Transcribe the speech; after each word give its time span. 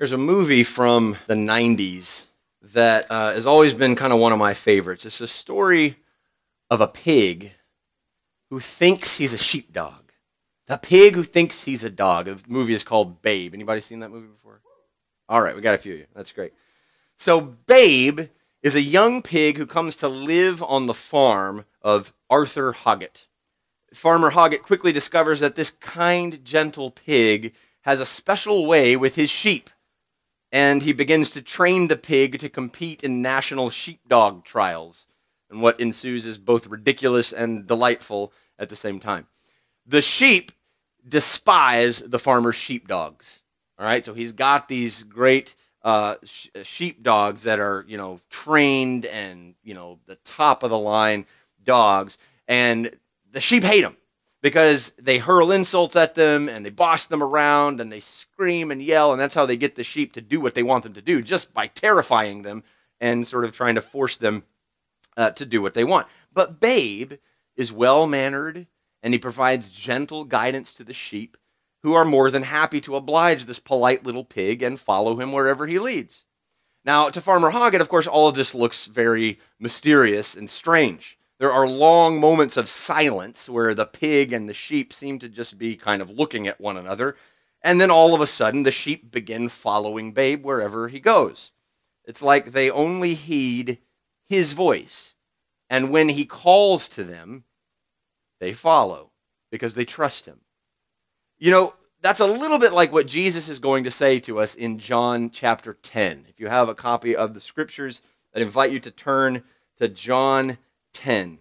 There's 0.00 0.12
a 0.12 0.16
movie 0.16 0.64
from 0.64 1.18
the 1.26 1.34
90s 1.34 2.22
that 2.72 3.10
uh, 3.10 3.34
has 3.34 3.44
always 3.44 3.74
been 3.74 3.96
kind 3.96 4.14
of 4.14 4.18
one 4.18 4.32
of 4.32 4.38
my 4.38 4.54
favorites. 4.54 5.04
It's 5.04 5.20
a 5.20 5.26
story 5.26 5.98
of 6.70 6.80
a 6.80 6.88
pig 6.88 7.52
who 8.48 8.60
thinks 8.60 9.18
he's 9.18 9.34
a 9.34 9.38
sheepdog. 9.38 10.12
The 10.68 10.78
pig 10.78 11.16
who 11.16 11.22
thinks 11.22 11.64
he's 11.64 11.84
a 11.84 11.90
dog. 11.90 12.24
The 12.24 12.38
movie 12.48 12.72
is 12.72 12.82
called 12.82 13.20
Babe. 13.20 13.52
Anybody 13.52 13.82
seen 13.82 14.00
that 14.00 14.10
movie 14.10 14.28
before? 14.28 14.62
All 15.28 15.42
right, 15.42 15.54
we 15.54 15.60
got 15.60 15.74
a 15.74 15.76
few 15.78 15.92
of 15.92 15.98
you. 15.98 16.06
That's 16.14 16.32
great. 16.32 16.54
So 17.18 17.38
Babe 17.42 18.22
is 18.62 18.74
a 18.74 18.80
young 18.80 19.20
pig 19.20 19.58
who 19.58 19.66
comes 19.66 19.96
to 19.96 20.08
live 20.08 20.62
on 20.62 20.86
the 20.86 20.94
farm 20.94 21.66
of 21.82 22.14
Arthur 22.30 22.72
Hoggett. 22.72 23.26
Farmer 23.92 24.30
Hoggett 24.30 24.62
quickly 24.62 24.92
discovers 24.92 25.40
that 25.40 25.56
this 25.56 25.68
kind, 25.68 26.42
gentle 26.42 26.90
pig 26.90 27.52
has 27.82 28.00
a 28.00 28.06
special 28.06 28.64
way 28.64 28.96
with 28.96 29.16
his 29.16 29.28
sheep 29.28 29.68
and 30.52 30.82
he 30.82 30.92
begins 30.92 31.30
to 31.30 31.42
train 31.42 31.88
the 31.88 31.96
pig 31.96 32.38
to 32.40 32.48
compete 32.48 33.02
in 33.02 33.22
national 33.22 33.70
sheepdog 33.70 34.44
trials. 34.44 35.06
And 35.50 35.62
what 35.62 35.80
ensues 35.80 36.26
is 36.26 36.38
both 36.38 36.66
ridiculous 36.66 37.32
and 37.32 37.66
delightful 37.66 38.32
at 38.58 38.68
the 38.68 38.76
same 38.76 39.00
time. 39.00 39.26
The 39.86 40.02
sheep 40.02 40.52
despise 41.08 42.00
the 42.00 42.18
farmer's 42.18 42.56
sheepdogs. 42.56 43.40
All 43.78 43.86
right, 43.86 44.04
so 44.04 44.12
he's 44.12 44.32
got 44.32 44.68
these 44.68 45.02
great 45.02 45.54
uh, 45.82 46.16
sh- 46.24 46.48
sheepdogs 46.62 47.44
that 47.44 47.58
are, 47.58 47.84
you 47.88 47.96
know, 47.96 48.20
trained 48.28 49.06
and, 49.06 49.54
you 49.64 49.72
know, 49.72 49.98
the 50.06 50.16
top 50.16 50.62
of 50.62 50.70
the 50.70 50.78
line 50.78 51.26
dogs, 51.64 52.18
and 52.46 52.90
the 53.32 53.40
sheep 53.40 53.64
hate 53.64 53.84
him 53.84 53.96
because 54.42 54.92
they 54.98 55.18
hurl 55.18 55.52
insults 55.52 55.96
at 55.96 56.14
them 56.14 56.48
and 56.48 56.64
they 56.64 56.70
boss 56.70 57.06
them 57.06 57.22
around 57.22 57.80
and 57.80 57.92
they 57.92 58.00
scream 58.00 58.70
and 58.70 58.82
yell, 58.82 59.12
and 59.12 59.20
that's 59.20 59.34
how 59.34 59.46
they 59.46 59.56
get 59.56 59.76
the 59.76 59.84
sheep 59.84 60.12
to 60.14 60.20
do 60.20 60.40
what 60.40 60.54
they 60.54 60.62
want 60.62 60.84
them 60.84 60.94
to 60.94 61.02
do, 61.02 61.22
just 61.22 61.52
by 61.52 61.66
terrifying 61.66 62.42
them 62.42 62.62
and 63.00 63.26
sort 63.26 63.44
of 63.44 63.52
trying 63.52 63.74
to 63.74 63.80
force 63.80 64.16
them 64.16 64.44
uh, 65.16 65.30
to 65.32 65.44
do 65.44 65.60
what 65.60 65.74
they 65.74 65.84
want. 65.84 66.06
But 66.32 66.60
Babe 66.60 67.14
is 67.56 67.72
well 67.72 68.06
mannered 68.06 68.66
and 69.02 69.12
he 69.12 69.18
provides 69.18 69.70
gentle 69.70 70.24
guidance 70.24 70.72
to 70.74 70.84
the 70.84 70.94
sheep 70.94 71.36
who 71.82 71.94
are 71.94 72.04
more 72.04 72.30
than 72.30 72.42
happy 72.42 72.80
to 72.82 72.96
oblige 72.96 73.46
this 73.46 73.58
polite 73.58 74.04
little 74.04 74.24
pig 74.24 74.62
and 74.62 74.78
follow 74.78 75.18
him 75.18 75.32
wherever 75.32 75.66
he 75.66 75.78
leads. 75.78 76.24
Now, 76.84 77.10
to 77.10 77.20
Farmer 77.20 77.50
Hoggett, 77.50 77.80
of 77.80 77.88
course, 77.88 78.06
all 78.06 78.28
of 78.28 78.34
this 78.34 78.54
looks 78.54 78.86
very 78.86 79.38
mysterious 79.58 80.34
and 80.34 80.48
strange. 80.48 81.18
There 81.40 81.52
are 81.54 81.66
long 81.66 82.20
moments 82.20 82.58
of 82.58 82.68
silence 82.68 83.48
where 83.48 83.74
the 83.74 83.86
pig 83.86 84.34
and 84.34 84.46
the 84.46 84.52
sheep 84.52 84.92
seem 84.92 85.18
to 85.20 85.28
just 85.28 85.56
be 85.56 85.74
kind 85.74 86.02
of 86.02 86.10
looking 86.10 86.46
at 86.46 86.60
one 86.60 86.76
another. 86.76 87.16
And 87.62 87.80
then 87.80 87.90
all 87.90 88.14
of 88.14 88.20
a 88.20 88.26
sudden, 88.26 88.62
the 88.62 88.70
sheep 88.70 89.10
begin 89.10 89.48
following 89.48 90.12
Babe 90.12 90.44
wherever 90.44 90.88
he 90.88 91.00
goes. 91.00 91.52
It's 92.04 92.20
like 92.20 92.52
they 92.52 92.70
only 92.70 93.14
heed 93.14 93.78
his 94.28 94.52
voice. 94.52 95.14
And 95.70 95.90
when 95.90 96.10
he 96.10 96.26
calls 96.26 96.88
to 96.88 97.04
them, 97.04 97.44
they 98.38 98.52
follow 98.52 99.10
because 99.50 99.72
they 99.72 99.86
trust 99.86 100.26
him. 100.26 100.40
You 101.38 101.52
know, 101.52 101.72
that's 102.02 102.20
a 102.20 102.26
little 102.26 102.58
bit 102.58 102.74
like 102.74 102.92
what 102.92 103.06
Jesus 103.06 103.48
is 103.48 103.60
going 103.60 103.84
to 103.84 103.90
say 103.90 104.20
to 104.20 104.40
us 104.40 104.54
in 104.54 104.78
John 104.78 105.30
chapter 105.30 105.72
10. 105.72 106.26
If 106.28 106.38
you 106.38 106.48
have 106.48 106.68
a 106.68 106.74
copy 106.74 107.16
of 107.16 107.32
the 107.32 107.40
scriptures, 107.40 108.02
I 108.36 108.40
invite 108.40 108.72
you 108.72 108.80
to 108.80 108.90
turn 108.90 109.42
to 109.78 109.88
John 109.88 110.58
10. 110.92 111.38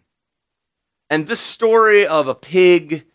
And 1.10 1.28
this 1.28 1.40
story 1.40 2.06
of 2.06 2.28
a 2.28 2.36
pig 2.36 3.06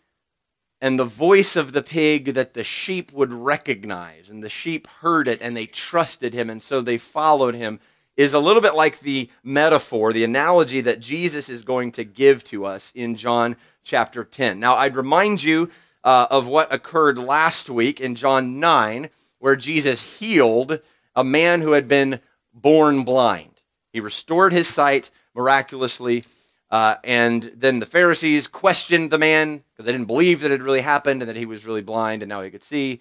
and 0.81 0.99
the 0.99 1.05
voice 1.05 1.55
of 1.55 1.71
the 1.71 1.81
pig 1.81 2.33
that 2.33 2.53
the 2.53 2.63
sheep 2.63 3.11
would 3.13 3.31
recognize, 3.31 4.29
and 4.29 4.43
the 4.43 4.49
sheep 4.49 4.87
heard 4.99 5.27
it 5.27 5.41
and 5.41 5.55
they 5.55 5.65
trusted 5.65 6.33
him, 6.33 6.49
and 6.49 6.61
so 6.61 6.81
they 6.81 6.97
followed 6.97 7.55
him, 7.55 7.79
is 8.17 8.33
a 8.33 8.39
little 8.39 8.61
bit 8.61 8.75
like 8.75 8.99
the 8.99 9.29
metaphor, 9.43 10.13
the 10.13 10.23
analogy 10.23 10.81
that 10.81 10.99
Jesus 10.99 11.49
is 11.49 11.63
going 11.63 11.91
to 11.93 12.03
give 12.03 12.43
to 12.45 12.65
us 12.65 12.91
in 12.95 13.15
John 13.15 13.55
chapter 13.83 14.23
10. 14.23 14.59
Now, 14.59 14.75
I'd 14.75 14.95
remind 14.95 15.43
you 15.43 15.69
uh, 16.03 16.27
of 16.29 16.47
what 16.47 16.73
occurred 16.73 17.17
last 17.17 17.69
week 17.69 17.99
in 17.99 18.15
John 18.15 18.59
9, 18.59 19.09
where 19.39 19.55
Jesus 19.55 20.19
healed 20.19 20.79
a 21.15 21.23
man 21.23 21.61
who 21.61 21.71
had 21.71 21.87
been 21.87 22.19
born 22.53 23.03
blind. 23.03 23.61
He 23.91 23.99
restored 23.99 24.53
his 24.53 24.67
sight 24.67 25.09
miraculously. 25.35 26.23
Uh, 26.71 26.95
and 27.03 27.51
then 27.55 27.79
the 27.79 27.85
Pharisees 27.85 28.47
questioned 28.47 29.11
the 29.11 29.17
man 29.17 29.63
because 29.71 29.85
they 29.85 29.91
didn't 29.91 30.07
believe 30.07 30.41
that 30.41 30.51
it 30.51 30.63
really 30.63 30.81
happened 30.81 31.21
and 31.21 31.29
that 31.29 31.35
he 31.35 31.45
was 31.45 31.65
really 31.65 31.81
blind 31.81 32.23
and 32.23 32.29
now 32.29 32.41
he 32.41 32.49
could 32.49 32.63
see. 32.63 32.99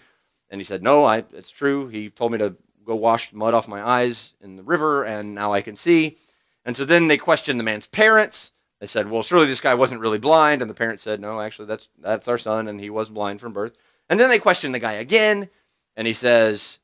And 0.50 0.60
he 0.60 0.64
said, 0.64 0.82
No, 0.82 1.04
I, 1.04 1.24
it's 1.32 1.50
true. 1.50 1.88
He 1.88 2.10
told 2.10 2.32
me 2.32 2.38
to 2.38 2.56
go 2.84 2.94
wash 2.94 3.32
mud 3.32 3.54
off 3.54 3.66
my 3.66 3.82
eyes 3.82 4.34
in 4.42 4.56
the 4.56 4.62
river 4.62 5.04
and 5.04 5.34
now 5.34 5.52
I 5.52 5.62
can 5.62 5.76
see. 5.76 6.18
And 6.64 6.76
so 6.76 6.84
then 6.84 7.08
they 7.08 7.16
questioned 7.16 7.58
the 7.58 7.64
man's 7.64 7.86
parents. 7.86 8.50
They 8.80 8.86
said, 8.86 9.10
Well, 9.10 9.22
surely 9.22 9.46
this 9.46 9.60
guy 9.60 9.74
wasn't 9.74 10.02
really 10.02 10.18
blind. 10.18 10.60
And 10.60 10.70
the 10.70 10.74
parents 10.74 11.02
said, 11.02 11.20
No, 11.20 11.40
actually, 11.40 11.66
that's, 11.66 11.88
that's 11.98 12.28
our 12.28 12.38
son 12.38 12.68
and 12.68 12.80
he 12.80 12.90
was 12.90 13.08
blind 13.08 13.40
from 13.40 13.54
birth. 13.54 13.72
And 14.10 14.20
then 14.20 14.28
they 14.28 14.38
questioned 14.38 14.74
the 14.74 14.78
guy 14.78 14.92
again 14.92 15.48
and 15.96 16.06
he 16.06 16.12
says, 16.14 16.78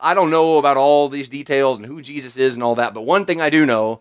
I 0.00 0.14
don't 0.14 0.30
know 0.30 0.58
about 0.58 0.76
all 0.76 1.08
these 1.08 1.28
details 1.28 1.78
and 1.78 1.86
who 1.86 2.02
Jesus 2.02 2.36
is 2.36 2.54
and 2.54 2.62
all 2.62 2.74
that, 2.74 2.92
but 2.92 3.02
one 3.02 3.24
thing 3.24 3.40
I 3.40 3.48
do 3.48 3.64
know 3.64 4.00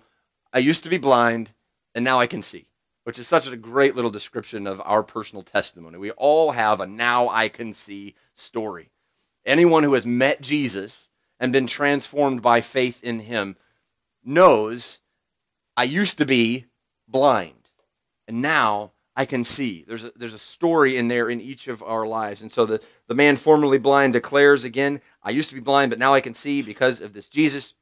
I 0.55 0.59
used 0.59 0.83
to 0.83 0.89
be 0.89 0.97
blind, 0.97 1.51
and 1.93 2.05
now 2.05 2.17
I 2.17 2.27
can 2.27 2.41
see, 2.41 2.69
which 3.03 3.19
is 3.19 3.27
such 3.27 3.45
a 3.45 3.57
great 3.57 3.93
little 3.93 4.09
description 4.09 4.66
of 4.66 4.81
our 4.85 5.03
personal 5.03 5.43
testimony. 5.43 5.97
We 5.97 6.11
all 6.11 6.53
have 6.53 6.79
a 6.79 6.88
now 6.88 7.27
I 7.27 7.49
can 7.49 7.73
see 7.73 8.16
story. 8.35 8.89
Anyone 9.45 9.83
who 9.83 9.95
has 9.95 10.05
met 10.05 10.39
Jesus 10.39 11.09
and 11.41 11.51
been 11.51 11.67
transformed 11.67 12.41
by 12.41 12.61
faith 12.61 13.03
in 13.03 13.19
him 13.19 13.57
knows 14.23 14.99
I 15.75 15.83
used 15.83 16.19
to 16.19 16.25
be 16.25 16.67
blind, 17.05 17.69
and 18.25 18.41
now 18.41 18.93
I 19.13 19.25
can 19.25 19.43
see. 19.43 19.83
There's 19.85 20.05
a, 20.05 20.13
there's 20.16 20.33
a 20.33 20.39
story 20.39 20.95
in 20.95 21.09
there 21.09 21.29
in 21.29 21.41
each 21.41 21.67
of 21.67 21.83
our 21.83 22.07
lives. 22.07 22.41
And 22.41 22.49
so 22.49 22.66
the, 22.66 22.79
the 23.07 23.13
man 23.13 23.35
formerly 23.35 23.77
blind 23.77 24.13
declares 24.13 24.63
again, 24.63 25.01
I 25.22 25.31
used 25.31 25.49
to 25.49 25.55
be 25.55 25.61
blind, 25.61 25.89
but 25.89 25.99
now 25.99 26.13
I 26.13 26.22
can 26.22 26.33
see 26.33 26.61
because 26.61 27.01
of 27.01 27.11
this 27.11 27.27
Jesus. 27.27 27.73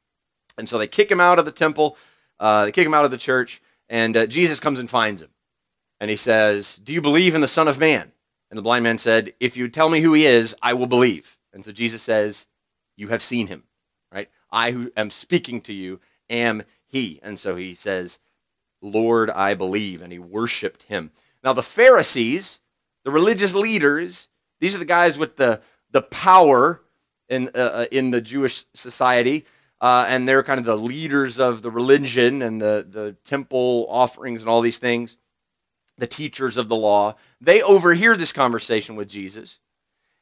And 0.58 0.68
so 0.68 0.76
they 0.76 0.88
kick 0.88 1.08
him 1.08 1.20
out 1.20 1.38
of 1.38 1.44
the 1.44 1.52
temple. 1.52 1.96
Uh, 2.44 2.66
they 2.66 2.72
kick 2.72 2.84
him 2.84 2.92
out 2.92 3.06
of 3.06 3.10
the 3.10 3.16
church, 3.16 3.62
and 3.88 4.14
uh, 4.14 4.26
Jesus 4.26 4.60
comes 4.60 4.78
and 4.78 4.90
finds 4.90 5.22
him. 5.22 5.30
And 5.98 6.10
he 6.10 6.16
says, 6.16 6.76
Do 6.76 6.92
you 6.92 7.00
believe 7.00 7.34
in 7.34 7.40
the 7.40 7.48
Son 7.48 7.68
of 7.68 7.78
Man? 7.78 8.12
And 8.50 8.58
the 8.58 8.62
blind 8.62 8.82
man 8.82 8.98
said, 8.98 9.32
If 9.40 9.56
you 9.56 9.66
tell 9.66 9.88
me 9.88 10.02
who 10.02 10.12
he 10.12 10.26
is, 10.26 10.54
I 10.60 10.74
will 10.74 10.86
believe. 10.86 11.38
And 11.54 11.64
so 11.64 11.72
Jesus 11.72 12.02
says, 12.02 12.44
You 12.98 13.08
have 13.08 13.22
seen 13.22 13.46
him, 13.46 13.62
right? 14.12 14.28
I 14.52 14.72
who 14.72 14.92
am 14.94 15.08
speaking 15.08 15.62
to 15.62 15.72
you 15.72 16.00
am 16.28 16.64
he. 16.86 17.18
And 17.22 17.38
so 17.38 17.56
he 17.56 17.74
says, 17.74 18.18
Lord, 18.82 19.30
I 19.30 19.54
believe. 19.54 20.02
And 20.02 20.12
he 20.12 20.18
worshiped 20.18 20.82
him. 20.82 21.12
Now, 21.42 21.54
the 21.54 21.62
Pharisees, 21.62 22.60
the 23.06 23.10
religious 23.10 23.54
leaders, 23.54 24.28
these 24.60 24.74
are 24.74 24.80
the 24.80 24.84
guys 24.84 25.16
with 25.16 25.36
the, 25.36 25.62
the 25.92 26.02
power 26.02 26.82
in, 27.30 27.48
uh, 27.54 27.58
uh 27.58 27.86
in 27.90 28.10
the 28.10 28.20
Jewish 28.20 28.66
society 28.74 29.46
uh, 29.84 30.06
and 30.08 30.26
they're 30.26 30.42
kind 30.42 30.58
of 30.58 30.64
the 30.64 30.78
leaders 30.78 31.38
of 31.38 31.60
the 31.60 31.70
religion 31.70 32.40
and 32.40 32.58
the, 32.58 32.86
the 32.88 33.14
temple 33.22 33.86
offerings 33.90 34.40
and 34.40 34.48
all 34.48 34.62
these 34.62 34.78
things, 34.78 35.18
the 35.98 36.06
teachers 36.06 36.56
of 36.56 36.68
the 36.68 36.74
law, 36.74 37.14
they 37.38 37.60
overhear 37.60 38.16
this 38.16 38.32
conversation 38.32 38.96
with 38.96 39.10
Jesus 39.10 39.58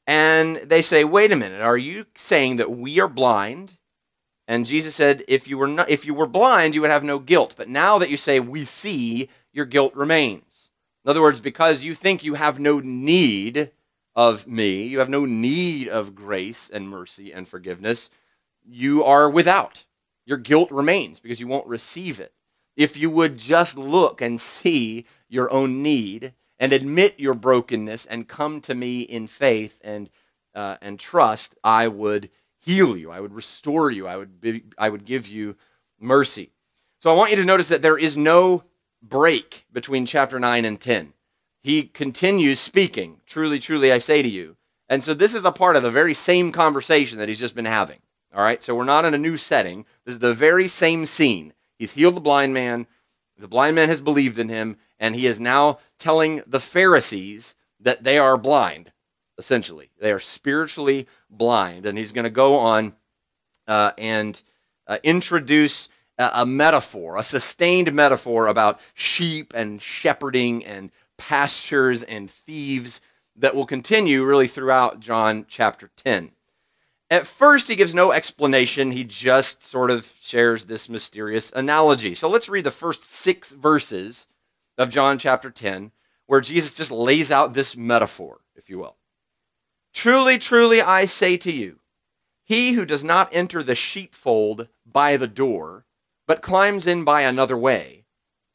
and 0.04 0.56
they 0.56 0.82
say, 0.82 1.04
Wait 1.04 1.30
a 1.30 1.36
minute, 1.36 1.62
are 1.62 1.76
you 1.76 2.06
saying 2.16 2.56
that 2.56 2.72
we 2.72 2.98
are 2.98 3.06
blind? 3.06 3.78
And 4.48 4.66
Jesus 4.66 4.96
said, 4.96 5.22
if 5.28 5.46
you, 5.46 5.56
were 5.58 5.68
not, 5.68 5.88
if 5.88 6.04
you 6.04 6.12
were 6.12 6.26
blind, 6.26 6.74
you 6.74 6.80
would 6.80 6.90
have 6.90 7.04
no 7.04 7.20
guilt. 7.20 7.54
But 7.56 7.68
now 7.68 7.98
that 7.98 8.10
you 8.10 8.16
say, 8.16 8.40
We 8.40 8.64
see, 8.64 9.28
your 9.52 9.66
guilt 9.66 9.94
remains. 9.94 10.70
In 11.04 11.10
other 11.10 11.22
words, 11.22 11.40
because 11.40 11.84
you 11.84 11.94
think 11.94 12.24
you 12.24 12.34
have 12.34 12.58
no 12.58 12.80
need 12.80 13.70
of 14.16 14.48
me, 14.48 14.82
you 14.82 14.98
have 14.98 15.08
no 15.08 15.24
need 15.24 15.86
of 15.86 16.16
grace 16.16 16.68
and 16.68 16.88
mercy 16.88 17.32
and 17.32 17.46
forgiveness, 17.46 18.10
you 18.64 19.04
are 19.04 19.28
without. 19.28 19.84
Your 20.24 20.38
guilt 20.38 20.70
remains 20.70 21.20
because 21.20 21.40
you 21.40 21.46
won't 21.46 21.66
receive 21.66 22.20
it. 22.20 22.32
If 22.76 22.96
you 22.96 23.10
would 23.10 23.38
just 23.38 23.76
look 23.76 24.20
and 24.20 24.40
see 24.40 25.04
your 25.28 25.52
own 25.52 25.82
need 25.82 26.32
and 26.58 26.72
admit 26.72 27.18
your 27.18 27.34
brokenness 27.34 28.06
and 28.06 28.28
come 28.28 28.60
to 28.62 28.74
me 28.74 29.00
in 29.00 29.26
faith 29.26 29.78
and, 29.82 30.08
uh, 30.54 30.76
and 30.80 30.98
trust, 30.98 31.54
I 31.62 31.88
would 31.88 32.30
heal 32.60 32.96
you. 32.96 33.10
I 33.10 33.20
would 33.20 33.34
restore 33.34 33.90
you. 33.90 34.06
I 34.06 34.16
would, 34.16 34.40
be, 34.40 34.62
I 34.78 34.88
would 34.88 35.04
give 35.04 35.26
you 35.26 35.56
mercy. 35.98 36.52
So 37.00 37.10
I 37.10 37.14
want 37.14 37.30
you 37.30 37.36
to 37.36 37.44
notice 37.44 37.68
that 37.68 37.82
there 37.82 37.98
is 37.98 38.16
no 38.16 38.62
break 39.02 39.66
between 39.72 40.06
chapter 40.06 40.38
9 40.38 40.64
and 40.64 40.80
10. 40.80 41.12
He 41.62 41.84
continues 41.84 42.60
speaking, 42.60 43.20
Truly, 43.26 43.58
truly, 43.58 43.92
I 43.92 43.98
say 43.98 44.22
to 44.22 44.28
you. 44.28 44.56
And 44.88 45.02
so 45.02 45.14
this 45.14 45.34
is 45.34 45.44
a 45.44 45.52
part 45.52 45.76
of 45.76 45.82
the 45.82 45.90
very 45.90 46.14
same 46.14 46.52
conversation 46.52 47.18
that 47.18 47.28
he's 47.28 47.40
just 47.40 47.54
been 47.54 47.64
having. 47.64 47.98
All 48.34 48.42
right, 48.42 48.62
so 48.62 48.74
we're 48.74 48.84
not 48.84 49.04
in 49.04 49.14
a 49.14 49.18
new 49.18 49.36
setting. 49.36 49.84
This 50.04 50.14
is 50.14 50.18
the 50.20 50.32
very 50.34 50.66
same 50.68 51.04
scene. 51.06 51.52
He's 51.78 51.92
healed 51.92 52.16
the 52.16 52.20
blind 52.20 52.54
man. 52.54 52.86
The 53.38 53.48
blind 53.48 53.74
man 53.74 53.88
has 53.88 54.00
believed 54.00 54.38
in 54.38 54.48
him, 54.48 54.76
and 54.98 55.14
he 55.14 55.26
is 55.26 55.38
now 55.40 55.78
telling 55.98 56.42
the 56.46 56.60
Pharisees 56.60 57.54
that 57.80 58.04
they 58.04 58.16
are 58.18 58.38
blind. 58.38 58.92
essentially. 59.38 59.90
They 60.00 60.12
are 60.12 60.20
spiritually 60.20 61.06
blind. 61.28 61.86
And 61.86 61.98
he's 61.98 62.12
going 62.12 62.24
to 62.24 62.30
go 62.30 62.56
on 62.56 62.94
uh, 63.66 63.92
and 63.98 64.40
uh, 64.86 64.98
introduce 65.02 65.88
a, 66.18 66.30
a 66.34 66.46
metaphor, 66.46 67.16
a 67.16 67.22
sustained 67.22 67.92
metaphor 67.92 68.46
about 68.46 68.80
sheep 68.94 69.52
and 69.54 69.80
shepherding 69.80 70.64
and 70.64 70.90
pastures 71.18 72.02
and 72.02 72.30
thieves 72.30 73.00
that 73.36 73.54
will 73.54 73.66
continue 73.66 74.24
really 74.24 74.46
throughout 74.46 75.00
John 75.00 75.46
chapter 75.48 75.90
10. 75.96 76.32
At 77.12 77.26
first, 77.26 77.68
he 77.68 77.76
gives 77.76 77.92
no 77.92 78.10
explanation. 78.10 78.90
He 78.90 79.04
just 79.04 79.62
sort 79.62 79.90
of 79.90 80.14
shares 80.22 80.64
this 80.64 80.88
mysterious 80.88 81.52
analogy. 81.54 82.14
So 82.14 82.26
let's 82.26 82.48
read 82.48 82.64
the 82.64 82.70
first 82.70 83.04
six 83.04 83.50
verses 83.50 84.28
of 84.78 84.88
John 84.88 85.18
chapter 85.18 85.50
10, 85.50 85.92
where 86.24 86.40
Jesus 86.40 86.72
just 86.72 86.90
lays 86.90 87.30
out 87.30 87.52
this 87.52 87.76
metaphor, 87.76 88.40
if 88.56 88.70
you 88.70 88.78
will. 88.78 88.96
Truly, 89.92 90.38
truly, 90.38 90.80
I 90.80 91.04
say 91.04 91.36
to 91.36 91.52
you, 91.52 91.80
he 92.44 92.72
who 92.72 92.86
does 92.86 93.04
not 93.04 93.28
enter 93.30 93.62
the 93.62 93.74
sheepfold 93.74 94.68
by 94.86 95.18
the 95.18 95.28
door, 95.28 95.84
but 96.26 96.40
climbs 96.40 96.86
in 96.86 97.04
by 97.04 97.20
another 97.20 97.58
way, 97.58 98.06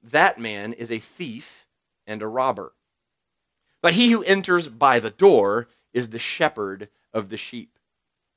that 0.02 0.40
man 0.40 0.74
is 0.74 0.92
a 0.92 0.98
thief 0.98 1.68
and 2.08 2.24
a 2.24 2.28
robber. 2.28 2.74
But 3.84 3.94
he 3.94 4.10
who 4.10 4.24
enters 4.24 4.68
by 4.68 5.00
the 5.00 5.12
door 5.12 5.68
is 5.94 6.10
the 6.10 6.18
shepherd 6.18 6.90
of 7.14 7.30
the 7.30 7.38
sheep. 7.38 7.77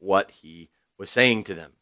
what 0.00 0.30
he 0.30 0.68
was 0.98 1.10
saying 1.10 1.44
to 1.44 1.54
them. 1.54 1.72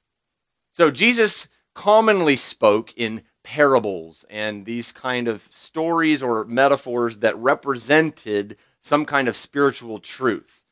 So 0.73 0.91
Jesus 0.91 1.49
commonly 1.75 2.37
spoke 2.37 2.93
in 2.97 3.23
parables 3.43 4.25
and 4.29 4.67
these 4.67 4.93
kind 4.93 5.27
of 5.27 5.47
stories 5.51 6.23
or 6.23 6.45
metaphors 6.45 7.19
that 7.19 7.37
represented 7.39 8.57
some 8.81 9.05
kind 9.05 9.27
of 9.27 9.35
spiritual 9.35 9.99
truth. 9.99 10.63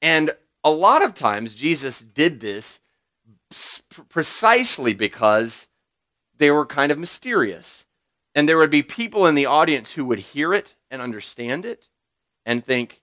And 0.00 0.30
a 0.62 0.70
lot 0.70 1.04
of 1.04 1.14
times 1.14 1.54
Jesus 1.54 2.00
did 2.00 2.40
this 2.40 2.80
precisely 4.08 4.94
because 4.94 5.68
they 6.36 6.50
were 6.50 6.66
kind 6.66 6.92
of 6.92 6.98
mysterious. 6.98 7.86
And 8.34 8.48
there 8.48 8.58
would 8.58 8.70
be 8.70 8.82
people 8.82 9.26
in 9.26 9.34
the 9.34 9.46
audience 9.46 9.92
who 9.92 10.04
would 10.06 10.18
hear 10.18 10.54
it 10.54 10.74
and 10.90 11.02
understand 11.02 11.64
it 11.64 11.88
and 12.46 12.64
think, 12.64 13.00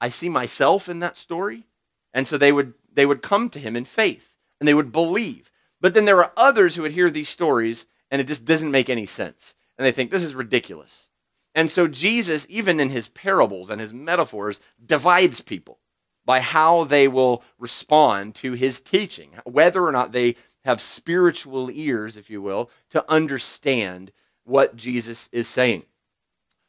I 0.00 0.08
see 0.08 0.28
myself 0.28 0.88
in 0.88 1.00
that 1.00 1.16
story. 1.16 1.66
And 2.12 2.26
so 2.26 2.36
they 2.36 2.52
would 2.52 2.74
they 2.94 3.06
would 3.06 3.22
come 3.22 3.48
to 3.50 3.58
him 3.58 3.76
in 3.76 3.84
faith 3.84 4.34
and 4.60 4.68
they 4.68 4.74
would 4.74 4.92
believe. 4.92 5.50
But 5.80 5.94
then 5.94 6.04
there 6.04 6.18
are 6.18 6.32
others 6.36 6.74
who 6.74 6.82
would 6.82 6.92
hear 6.92 7.10
these 7.10 7.28
stories 7.28 7.86
and 8.10 8.20
it 8.20 8.26
just 8.26 8.44
doesn't 8.44 8.70
make 8.70 8.90
any 8.90 9.06
sense. 9.06 9.54
And 9.76 9.86
they 9.86 9.92
think 9.92 10.10
this 10.10 10.22
is 10.22 10.34
ridiculous. 10.34 11.08
And 11.54 11.70
so 11.70 11.88
Jesus, 11.88 12.46
even 12.48 12.80
in 12.80 12.90
his 12.90 13.08
parables 13.08 13.70
and 13.70 13.80
his 13.80 13.92
metaphors, 13.92 14.60
divides 14.84 15.40
people 15.40 15.78
by 16.24 16.40
how 16.40 16.84
they 16.84 17.08
will 17.08 17.42
respond 17.58 18.34
to 18.36 18.52
his 18.52 18.80
teaching, 18.80 19.30
whether 19.44 19.84
or 19.84 19.92
not 19.92 20.12
they 20.12 20.36
have 20.64 20.80
spiritual 20.80 21.70
ears, 21.70 22.16
if 22.16 22.30
you 22.30 22.40
will, 22.40 22.70
to 22.90 23.04
understand 23.10 24.12
what 24.44 24.76
Jesus 24.76 25.28
is 25.32 25.48
saying. 25.48 25.82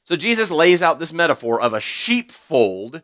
So 0.06 0.16
Jesus 0.16 0.52
lays 0.52 0.82
out 0.82 1.00
this 1.00 1.14
metaphor 1.14 1.62
of 1.62 1.74
a 1.74 1.80
sheepfold 1.80 3.04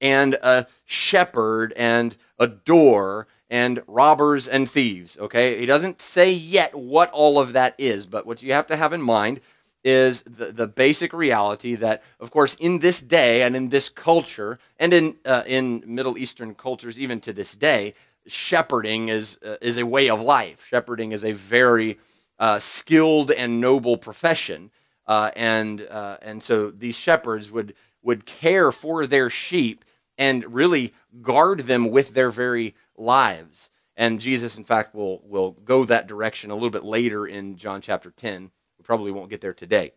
and 0.00 0.34
a 0.34 0.66
shepherd 0.84 1.72
and 1.76 2.16
a 2.38 2.46
door 2.46 3.26
and 3.50 3.82
robbers 3.86 4.48
and 4.48 4.70
thieves. 4.70 5.16
Okay? 5.18 5.58
He 5.58 5.66
doesn't 5.66 6.02
say 6.02 6.32
yet 6.32 6.74
what 6.74 7.10
all 7.12 7.38
of 7.38 7.52
that 7.52 7.74
is, 7.78 8.06
but 8.06 8.26
what 8.26 8.42
you 8.42 8.52
have 8.52 8.66
to 8.68 8.76
have 8.76 8.92
in 8.92 9.02
mind 9.02 9.40
is 9.84 10.22
the, 10.22 10.50
the 10.50 10.66
basic 10.66 11.12
reality 11.12 11.74
that, 11.74 12.02
of 12.18 12.30
course, 12.30 12.54
in 12.54 12.78
this 12.78 13.00
day 13.00 13.42
and 13.42 13.54
in 13.54 13.68
this 13.68 13.90
culture, 13.90 14.58
and 14.78 14.92
in, 14.94 15.16
uh, 15.26 15.42
in 15.46 15.82
Middle 15.86 16.16
Eastern 16.16 16.54
cultures 16.54 16.98
even 16.98 17.20
to 17.20 17.32
this 17.32 17.54
day, 17.54 17.94
shepherding 18.26 19.10
is, 19.10 19.38
uh, 19.44 19.56
is 19.60 19.76
a 19.76 19.84
way 19.84 20.08
of 20.08 20.22
life. 20.22 20.66
Shepherding 20.70 21.12
is 21.12 21.24
a 21.24 21.32
very 21.32 21.98
uh, 22.38 22.58
skilled 22.58 23.30
and 23.30 23.60
noble 23.60 23.98
profession. 23.98 24.70
Uh, 25.06 25.30
and, 25.36 25.86
uh, 25.90 26.16
and 26.22 26.42
so 26.42 26.70
these 26.70 26.96
shepherds 26.96 27.50
would, 27.50 27.74
would 28.04 28.26
care 28.26 28.70
for 28.70 29.06
their 29.06 29.28
sheep 29.28 29.84
and 30.16 30.54
really 30.54 30.94
guard 31.22 31.60
them 31.60 31.90
with 31.90 32.14
their 32.14 32.30
very 32.30 32.74
lives. 32.96 33.70
And 33.96 34.20
Jesus, 34.20 34.56
in 34.56 34.64
fact, 34.64 34.94
will, 34.94 35.22
will 35.24 35.52
go 35.52 35.84
that 35.84 36.06
direction 36.06 36.50
a 36.50 36.54
little 36.54 36.70
bit 36.70 36.84
later 36.84 37.26
in 37.26 37.56
John 37.56 37.80
chapter 37.80 38.10
10. 38.10 38.50
We 38.78 38.82
probably 38.82 39.10
won't 39.10 39.30
get 39.30 39.40
there 39.40 39.54
today. 39.54 39.92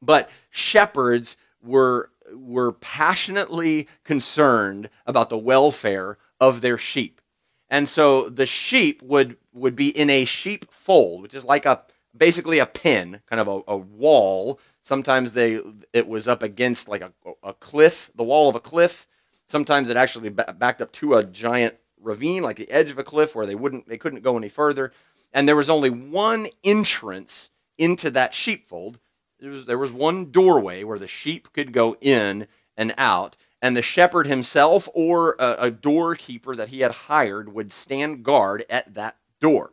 But 0.00 0.30
shepherds 0.50 1.36
were, 1.62 2.10
were 2.32 2.72
passionately 2.72 3.88
concerned 4.04 4.88
about 5.06 5.30
the 5.30 5.38
welfare 5.38 6.18
of 6.40 6.60
their 6.60 6.78
sheep. 6.78 7.20
And 7.68 7.88
so 7.88 8.28
the 8.28 8.46
sheep 8.46 9.02
would, 9.02 9.36
would 9.52 9.74
be 9.74 9.88
in 9.88 10.08
a 10.08 10.24
sheepfold, 10.24 11.22
which 11.22 11.34
is 11.34 11.44
like 11.44 11.66
a 11.66 11.82
basically 12.16 12.58
a 12.58 12.66
pen, 12.66 13.20
kind 13.26 13.40
of 13.40 13.48
a, 13.48 13.60
a 13.68 13.76
wall. 13.76 14.60
Sometimes 14.86 15.32
they 15.32 15.60
it 15.92 16.06
was 16.06 16.28
up 16.28 16.42
against 16.42 16.88
like 16.88 17.02
a, 17.02 17.12
a 17.42 17.52
cliff, 17.52 18.10
the 18.14 18.24
wall 18.24 18.48
of 18.48 18.54
a 18.54 18.60
cliff, 18.60 19.06
Sometimes 19.48 19.88
it 19.88 19.96
actually 19.96 20.28
backed 20.28 20.80
up 20.80 20.90
to 20.92 21.14
a 21.14 21.24
giant 21.24 21.76
ravine, 22.00 22.42
like 22.42 22.56
the 22.56 22.70
edge 22.70 22.90
of 22.90 22.98
a 22.98 23.04
cliff, 23.04 23.34
where 23.34 23.46
they 23.46 23.54
wouldn't, 23.54 23.88
they 23.88 23.98
couldn't 23.98 24.22
go 24.22 24.36
any 24.36 24.48
further. 24.48 24.92
And 25.32 25.46
there 25.46 25.56
was 25.56 25.70
only 25.70 25.90
one 25.90 26.48
entrance 26.64 27.50
into 27.78 28.10
that 28.10 28.34
sheepfold. 28.34 28.98
There 29.38 29.50
was, 29.50 29.66
there 29.66 29.78
was 29.78 29.92
one 29.92 30.30
doorway 30.30 30.82
where 30.82 30.98
the 30.98 31.06
sheep 31.06 31.52
could 31.52 31.72
go 31.72 31.96
in 32.00 32.48
and 32.76 32.92
out, 32.98 33.36
and 33.62 33.76
the 33.76 33.82
shepherd 33.82 34.26
himself 34.26 34.88
or 34.94 35.36
a, 35.38 35.56
a 35.60 35.70
doorkeeper 35.70 36.56
that 36.56 36.68
he 36.68 36.80
had 36.80 36.90
hired 36.92 37.52
would 37.52 37.72
stand 37.72 38.24
guard 38.24 38.64
at 38.68 38.94
that 38.94 39.16
door. 39.40 39.72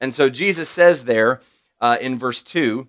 And 0.00 0.14
so 0.14 0.30
Jesus 0.30 0.68
says 0.68 1.04
there 1.04 1.40
uh, 1.80 1.98
in 2.00 2.18
verse 2.18 2.42
2 2.42 2.86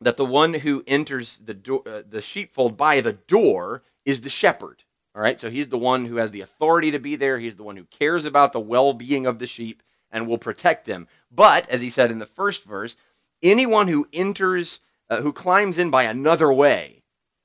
that 0.00 0.16
the 0.16 0.24
one 0.24 0.54
who 0.54 0.82
enters 0.86 1.38
the, 1.38 1.54
do- 1.54 1.82
uh, 1.86 2.02
the 2.08 2.22
sheepfold 2.22 2.76
by 2.76 3.00
the 3.00 3.12
door 3.12 3.82
is 4.04 4.22
the 4.22 4.30
shepherd. 4.30 4.84
All 5.14 5.22
right, 5.22 5.40
so 5.40 5.50
he's 5.50 5.68
the 5.68 5.78
one 5.78 6.06
who 6.06 6.16
has 6.16 6.30
the 6.30 6.40
authority 6.40 6.90
to 6.92 6.98
be 6.98 7.16
there. 7.16 7.38
He's 7.38 7.56
the 7.56 7.64
one 7.64 7.76
who 7.76 7.84
cares 7.84 8.24
about 8.24 8.52
the 8.52 8.60
well 8.60 8.92
being 8.92 9.26
of 9.26 9.38
the 9.38 9.46
sheep 9.46 9.82
and 10.10 10.26
will 10.26 10.38
protect 10.38 10.86
them. 10.86 11.08
But, 11.30 11.68
as 11.68 11.80
he 11.80 11.90
said 11.90 12.10
in 12.10 12.18
the 12.18 12.26
first 12.26 12.64
verse, 12.64 12.96
anyone 13.42 13.88
who 13.88 14.08
enters, 14.12 14.80
uh, 15.08 15.20
who 15.20 15.32
climbs 15.32 15.78
in 15.78 15.90
by 15.90 16.04
another 16.04 16.52
way, 16.52 17.02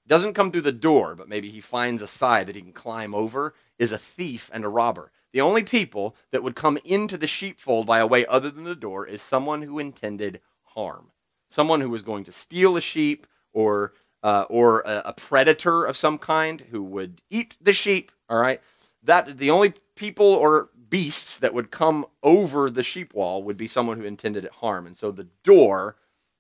doesn't 0.08 0.34
come 0.34 0.52
through 0.52 0.62
the 0.62 0.72
door, 0.72 1.16
but 1.16 1.28
maybe 1.28 1.50
he 1.50 1.60
finds 1.60 2.02
a 2.02 2.08
side 2.08 2.48
that 2.48 2.56
he 2.56 2.62
can 2.62 2.74
climb 2.74 3.16
over, 3.16 3.56
is 3.80 3.92
a 3.92 3.98
thief 3.98 4.50
and 4.54 4.64
a 4.64 4.70
robber. 4.70 5.12
The 5.34 5.42
only 5.42 5.64
people 5.64 6.16
that 6.32 6.44
would 6.44 6.56
come 6.56 6.78
into 6.86 7.18
the 7.18 7.28
sheepfold 7.28 7.88
by 7.88 8.00
a 8.00 8.08
way 8.08 8.26
other 8.28 8.52
than 8.52 8.64
the 8.64 8.76
door 8.76 9.08
is 9.08 9.22
someone 9.22 9.64
who 9.64 9.80
intended 9.80 10.40
harm. 10.64 11.12
Someone 11.50 11.82
who 11.82 11.90
was 11.90 12.02
going 12.02 12.24
to 12.26 12.32
steal 12.32 12.78
a 12.78 12.82
sheep 12.82 13.28
or 13.54 13.94
uh, 14.24 14.46
or 14.50 14.82
a, 14.82 15.04
a, 15.06 15.14
predator 15.14 15.86
of 15.86 15.96
some 15.96 16.18
kind 16.18 16.62
who 16.72 16.82
would 16.82 17.22
eat 17.30 17.56
the 17.62 17.74
sheep. 17.74 18.12
All 18.28 18.40
right, 18.40 18.60
that 19.04 19.38
the 19.38 19.52
only 19.52 19.76
people 19.96 20.26
or 20.26 20.70
beasts 20.90 21.38
that 21.38 21.54
would 21.54 21.70
come 21.70 22.06
over 22.24 22.72
the 22.72 22.82
sheep 22.82 23.14
wall 23.14 23.44
would 23.44 23.58
be 23.58 23.68
someone 23.68 24.00
who 24.00 24.06
intended 24.06 24.44
it 24.44 24.52
harm, 24.52 24.88
and 24.88 24.98
so 24.98 25.12
the 25.12 25.28
door 25.44 25.96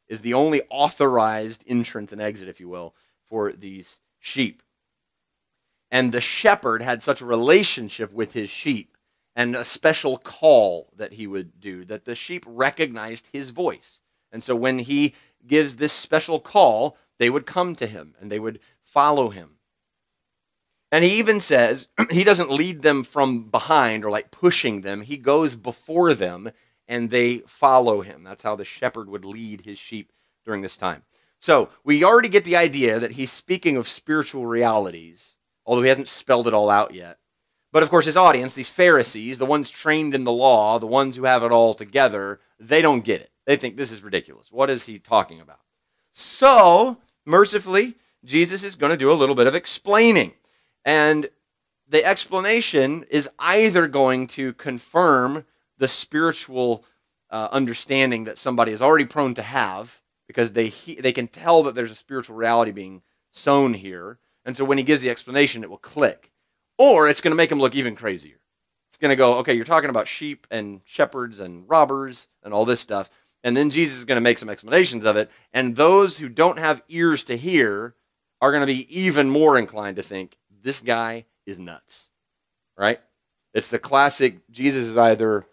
is 0.07 0.21
the 0.21 0.33
only 0.33 0.62
authorized 0.69 1.63
entrance 1.67 2.12
and 2.12 2.21
exit, 2.21 2.47
if 2.47 2.59
you 2.59 2.69
will, 2.69 2.95
for 3.24 3.51
these 3.51 4.00
sheep. 4.19 4.62
And 5.91 6.12
the 6.12 6.21
shepherd 6.21 6.81
had 6.81 7.03
such 7.03 7.21
a 7.21 7.25
relationship 7.25 8.12
with 8.12 8.33
his 8.33 8.50
sheep 8.50 8.97
and 9.35 9.55
a 9.55 9.63
special 9.63 10.17
call 10.17 10.89
that 10.95 11.13
he 11.13 11.27
would 11.27 11.59
do 11.59 11.85
that 11.85 12.05
the 12.05 12.15
sheep 12.15 12.43
recognized 12.47 13.29
his 13.31 13.51
voice. 13.51 14.00
And 14.32 14.44
so 14.44 14.55
when 14.55 14.79
he 14.79 15.13
gives 15.46 15.75
this 15.75 15.94
special 15.94 16.39
call, 16.39 16.98
they 17.20 17.29
would 17.29 17.46
come 17.46 17.75
to 17.75 17.88
him 17.88 18.15
and 18.20 18.32
they 18.32 18.39
would 18.39 18.60
follow 18.84 19.29
him. 19.29 19.58
And 20.91 21.03
he 21.03 21.15
even 21.15 21.39
says 21.39 21.88
he 22.12 22.24
doesn't 22.24 22.51
lead 22.51 22.82
them 22.82 23.03
from 23.03 23.50
behind 23.50 24.03
or 24.03 24.12
like 24.12 24.32
pushing 24.32 24.82
them. 24.82 25.01
He 25.01 25.17
goes 25.17 25.55
before 25.55 26.13
them 26.13 26.51
and 26.88 27.10
they 27.10 27.39
follow 27.48 28.01
him. 28.01 28.24
That's 28.24 28.44
how 28.44 28.55
the 28.55 28.65
shepherd 28.65 29.10
would 29.10 29.25
lead 29.25 29.62
his 29.62 29.79
sheep 29.79 30.12
during 30.44 30.62
this 30.62 30.77
time. 30.77 31.03
So 31.39 31.70
we 31.84 32.03
already 32.03 32.29
get 32.29 32.46
the 32.46 32.55
idea 32.55 33.00
that 33.00 33.12
he's 33.12 33.32
speaking 33.32 33.77
of 33.77 33.88
spiritual 33.88 34.46
realities 34.46 35.36
although 35.65 35.82
he 35.82 35.89
hasn't 35.89 36.08
spelled 36.08 36.48
it 36.48 36.53
all 36.53 36.70
out 36.70 36.94
yet. 36.94 37.17
But 37.72 37.84
of 37.84 37.89
course, 37.89 38.05
his 38.05 38.17
audience, 38.17 38.53
these 38.53 38.70
Pharisees, 38.70 39.38
the 39.38 39.46
ones 39.46 39.70
trained 39.70 40.15
in 40.15 40.24
the 40.24 40.32
law, 40.32 40.79
the 40.79 40.88
ones 40.88 41.15
who 41.15 41.25
have 41.25 41.44
it 41.44 41.51
all 41.51 41.74
together, 41.74 42.39
they 42.60 42.82
don't 42.82 43.03
get 43.03 43.22
it. 43.22 43.32
They 43.46 43.58
think 43.58 43.78
this 43.78 43.92
is 43.92 44.04
ridiculous. 44.04 44.52
What 44.52 44.70
is 44.70 44.86
he 44.86 45.00
talking 45.00 45.40
about? 45.40 45.60
So, 46.14 46.98
mercifully, 47.25 47.96
Jesus 48.24 48.64
is 48.64 48.75
going 48.75 48.92
to 48.92 48.98
do 48.98 49.12
a 49.12 49.14
little 49.14 49.36
bit 49.36 49.48
of 49.48 49.56
explaining. 49.56 50.34
And 50.84 51.30
the 51.88 52.04
explanation 52.04 53.06
is 53.10 53.30
either 53.38 53.88
going 53.88 54.28
to 54.28 54.54
confirm 54.54 55.46
the 55.78 55.88
spiritual 55.88 56.84
uh, 57.30 57.50
understanding 57.52 58.24
that 58.24 58.38
somebody 58.38 58.72
is 58.72 58.82
already 58.82 59.06
prone 59.06 59.34
to 59.36 59.42
have, 59.42 60.02
because 60.28 60.54
they, 60.54 60.68
he, 60.68 60.96
they 60.96 61.12
can 61.12 61.28
tell 61.28 61.64
that 61.64 61.75
there's 61.75 61.92
a 61.92 61.96
spiritual 61.96 62.36
reality 62.36 62.72
being 62.72 63.02
sown 63.32 63.74
here. 63.74 64.18
And 64.46 64.56
so 64.56 64.66
when 64.66 64.78
he 64.78 64.84
gives 64.84 65.02
the 65.02 65.10
explanation, 65.10 65.64
it 65.64 65.70
will 65.70 65.78
click. 65.78 66.32
Or 66.78 67.08
it's 67.08 67.22
going 67.22 67.32
to 67.32 67.36
make 67.36 67.52
him 67.52 67.60
look 67.60 67.75
even 67.75 67.96
crazier. 67.96 68.40
It's 68.90 68.98
going 68.98 69.10
to 69.10 69.16
go, 69.16 69.36
okay, 69.40 69.54
you're 69.54 69.66
talking 69.66 69.90
about 69.90 70.08
sheep 70.08 70.48
and 70.50 70.82
shepherds 70.86 71.40
and 71.40 71.68
robbers 71.68 72.28
and 72.44 72.54
all 72.54 72.66
this 72.66 72.80
stuff. 72.80 73.10
And 73.46 73.56
then 73.56 73.70
Jesus 73.70 74.00
is 74.00 74.06
going 74.06 74.16
to 74.16 74.22
make 74.22 74.40
some 74.40 74.50
explanations 74.50 75.06
of 75.06 75.18
it. 75.18 75.30
And 75.54 75.75
those 75.75 76.18
who 76.18 76.28
don't 76.28 76.58
have 76.58 76.82
ears 76.90 77.24
to 77.25 77.38
hear 77.38 77.94
are 78.42 78.52
going 78.52 78.62
to 78.62 78.74
be 78.74 79.00
even 79.00 79.30
more 79.30 79.58
inclined 79.58 79.98
to 79.98 80.04
think 80.04 80.36
this 80.64 80.82
guy 80.82 81.25
is 81.46 81.60
nuts. 81.60 82.08
Right? 82.75 83.00
It's 83.54 83.70
the 83.70 83.78
classic 83.78 84.40
Jesus 84.50 84.86
is 84.86 84.98
either 84.98 85.46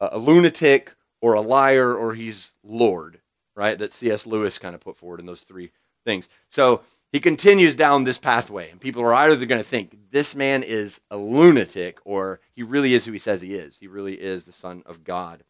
a 0.00 0.16
lunatic 0.16 0.92
or 1.20 1.34
a 1.34 1.40
liar 1.40 1.92
or 1.92 2.14
he's 2.14 2.54
Lord, 2.62 3.20
right? 3.56 3.76
That 3.76 3.92
C.S. 3.92 4.26
Lewis 4.26 4.58
kind 4.58 4.76
of 4.76 4.80
put 4.80 4.96
forward 4.96 5.18
in 5.18 5.26
those 5.26 5.42
three 5.42 5.72
things. 6.04 6.28
So 6.48 6.82
he 7.12 7.18
continues 7.18 7.74
down 7.74 8.04
this 8.04 8.16
pathway, 8.16 8.70
and 8.70 8.80
people 8.80 9.02
are 9.02 9.12
either 9.12 9.44
going 9.44 9.60
to 9.60 9.68
think 9.68 9.98
this 10.12 10.36
man 10.36 10.62
is 10.62 11.00
a 11.10 11.16
lunatic 11.16 11.98
or 12.04 12.40
he 12.54 12.62
really 12.62 12.94
is 12.94 13.04
who 13.04 13.12
he 13.12 13.18
says 13.18 13.40
he 13.40 13.54
is. 13.54 13.76
He 13.78 13.88
really 13.88 14.14
is 14.14 14.44
the 14.44 14.52
Son 14.52 14.84
of 14.86 15.02
God. 15.02 15.42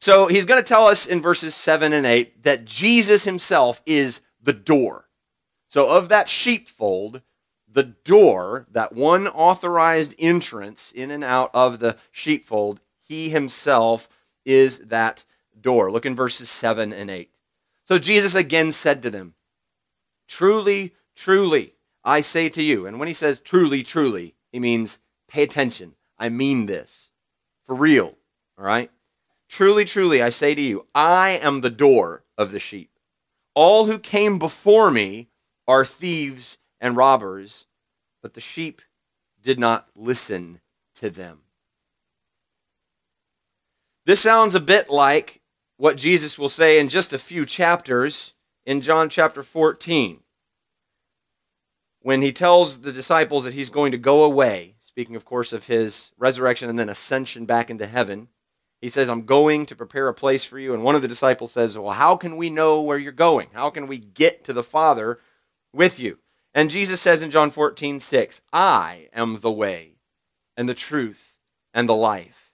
So 0.00 0.26
he's 0.26 0.44
going 0.44 0.62
to 0.62 0.68
tell 0.68 0.86
us 0.86 1.06
in 1.06 1.22
verses 1.22 1.54
7 1.54 1.92
and 1.92 2.06
8 2.06 2.42
that 2.44 2.64
Jesus 2.64 3.24
himself 3.24 3.82
is 3.86 4.20
the 4.42 4.52
door. 4.52 5.08
So, 5.68 5.88
of 5.88 6.08
that 6.10 6.28
sheepfold, 6.28 7.22
the 7.70 7.82
door, 7.82 8.66
that 8.70 8.92
one 8.92 9.26
authorized 9.26 10.14
entrance 10.18 10.92
in 10.94 11.10
and 11.10 11.24
out 11.24 11.50
of 11.52 11.80
the 11.80 11.96
sheepfold, 12.12 12.80
he 13.02 13.30
himself 13.30 14.08
is 14.44 14.78
that 14.78 15.24
door. 15.60 15.90
Look 15.90 16.06
in 16.06 16.14
verses 16.14 16.48
7 16.50 16.92
and 16.92 17.10
8. 17.10 17.30
So 17.84 17.98
Jesus 17.98 18.34
again 18.34 18.72
said 18.72 19.02
to 19.02 19.10
them, 19.10 19.34
Truly, 20.26 20.94
truly, 21.14 21.74
I 22.02 22.20
say 22.20 22.48
to 22.50 22.62
you. 22.62 22.86
And 22.86 22.98
when 22.98 23.08
he 23.08 23.14
says 23.14 23.40
truly, 23.40 23.82
truly, 23.82 24.34
he 24.50 24.58
means 24.58 24.98
pay 25.28 25.42
attention. 25.42 25.94
I 26.18 26.28
mean 26.28 26.66
this. 26.66 27.10
For 27.66 27.74
real. 27.74 28.14
All 28.58 28.64
right? 28.64 28.90
Truly, 29.48 29.84
truly, 29.84 30.22
I 30.22 30.30
say 30.30 30.54
to 30.54 30.60
you, 30.60 30.86
I 30.94 31.30
am 31.30 31.60
the 31.60 31.70
door 31.70 32.24
of 32.36 32.50
the 32.52 32.60
sheep. 32.60 32.90
All 33.54 33.86
who 33.86 33.98
came 33.98 34.38
before 34.38 34.90
me 34.90 35.28
are 35.66 35.84
thieves 35.84 36.58
and 36.80 36.96
robbers, 36.96 37.66
but 38.22 38.34
the 38.34 38.40
sheep 38.40 38.82
did 39.42 39.58
not 39.58 39.88
listen 39.94 40.60
to 40.96 41.10
them. 41.10 41.42
This 44.04 44.20
sounds 44.20 44.54
a 44.54 44.60
bit 44.60 44.90
like 44.90 45.40
what 45.78 45.96
Jesus 45.96 46.38
will 46.38 46.48
say 46.48 46.78
in 46.78 46.88
just 46.88 47.12
a 47.12 47.18
few 47.18 47.44
chapters 47.46 48.34
in 48.64 48.80
John 48.80 49.08
chapter 49.08 49.42
14 49.42 50.20
when 52.06 52.22
he 52.22 52.32
tells 52.32 52.82
the 52.82 52.92
disciples 52.92 53.42
that 53.42 53.54
he's 53.54 53.68
going 53.68 53.90
to 53.90 53.98
go 53.98 54.22
away, 54.22 54.76
speaking, 54.80 55.16
of 55.16 55.24
course, 55.24 55.52
of 55.52 55.64
his 55.64 56.12
resurrection 56.16 56.68
and 56.68 56.78
then 56.78 56.88
ascension 56.88 57.46
back 57.46 57.68
into 57.68 57.84
heaven. 57.84 58.28
He 58.86 58.90
says, 58.90 59.08
I'm 59.08 59.26
going 59.26 59.66
to 59.66 59.74
prepare 59.74 60.06
a 60.06 60.14
place 60.14 60.44
for 60.44 60.60
you. 60.60 60.72
And 60.72 60.84
one 60.84 60.94
of 60.94 61.02
the 61.02 61.08
disciples 61.08 61.50
says, 61.50 61.76
Well, 61.76 61.94
how 61.94 62.14
can 62.14 62.36
we 62.36 62.50
know 62.50 62.80
where 62.80 62.98
you're 62.98 63.10
going? 63.10 63.48
How 63.52 63.68
can 63.68 63.88
we 63.88 63.98
get 63.98 64.44
to 64.44 64.52
the 64.52 64.62
Father 64.62 65.18
with 65.72 65.98
you? 65.98 66.18
And 66.54 66.70
Jesus 66.70 67.00
says 67.00 67.20
in 67.20 67.32
John 67.32 67.50
14, 67.50 67.98
6, 67.98 68.42
I 68.52 69.08
am 69.12 69.40
the 69.40 69.50
way 69.50 69.96
and 70.56 70.68
the 70.68 70.72
truth 70.72 71.34
and 71.74 71.88
the 71.88 71.96
life. 71.96 72.52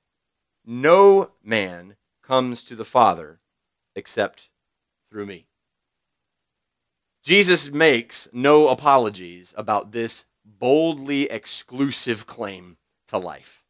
No 0.65 1.33
man 1.45 1.97
comes 2.23 2.65
to 2.65 2.77
the 2.77 2.83
Father 2.83 3.41
except 3.95 4.49
through 5.11 5.27
me. 5.27 5.45
Jesus 7.23 7.71
makes 7.71 8.27
no 8.33 8.69
apologies 8.69 9.53
about 9.55 9.93
this 9.93 10.25
boldly 10.47 11.25
exclusive 11.25 12.27
claim 12.27 12.79
to 13.09 13.19
life 13.19 13.62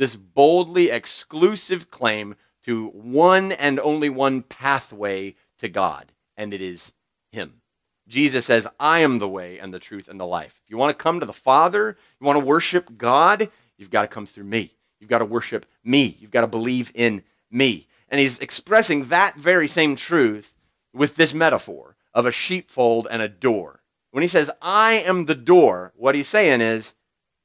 this 0.00 0.16
boldly 0.16 0.88
exclusive 0.88 1.90
claim 1.90 2.34
to 2.64 2.86
one 2.88 3.52
and 3.52 3.78
only 3.78 4.08
one 4.08 4.40
pathway 4.40 5.34
to 5.58 5.68
God, 5.68 6.10
and 6.38 6.54
it 6.54 6.62
is 6.62 6.90
Him. 7.32 7.60
Jesus 8.08 8.46
says, 8.46 8.66
I 8.80 9.00
am 9.00 9.18
the 9.18 9.28
way 9.28 9.58
and 9.58 9.74
the 9.74 9.78
truth 9.78 10.08
and 10.08 10.18
the 10.18 10.24
life. 10.24 10.58
If 10.64 10.70
you 10.70 10.78
want 10.78 10.96
to 10.96 11.02
come 11.02 11.20
to 11.20 11.26
the 11.26 11.34
Father, 11.34 11.98
you 12.18 12.26
want 12.26 12.38
to 12.38 12.44
worship 12.44 12.96
God, 12.96 13.50
you've 13.76 13.90
got 13.90 14.00
to 14.00 14.08
come 14.08 14.24
through 14.24 14.44
me. 14.44 14.72
You've 15.00 15.10
got 15.10 15.18
to 15.18 15.26
worship 15.26 15.66
me. 15.84 16.16
You've 16.18 16.30
got 16.30 16.40
to 16.40 16.46
believe 16.46 16.90
in 16.94 17.22
me. 17.50 17.86
And 18.08 18.18
he's 18.18 18.38
expressing 18.38 19.04
that 19.06 19.36
very 19.36 19.68
same 19.68 19.96
truth 19.96 20.56
with 20.94 21.16
this 21.16 21.34
metaphor 21.34 21.96
of 22.14 22.24
a 22.24 22.32
sheepfold 22.32 23.06
and 23.10 23.20
a 23.20 23.28
door. 23.28 23.82
When 24.12 24.22
he 24.22 24.28
says, 24.28 24.50
I 24.62 24.94
am 24.94 25.26
the 25.26 25.34
door, 25.34 25.92
what 25.94 26.14
he's 26.14 26.26
saying 26.26 26.62
is, 26.62 26.94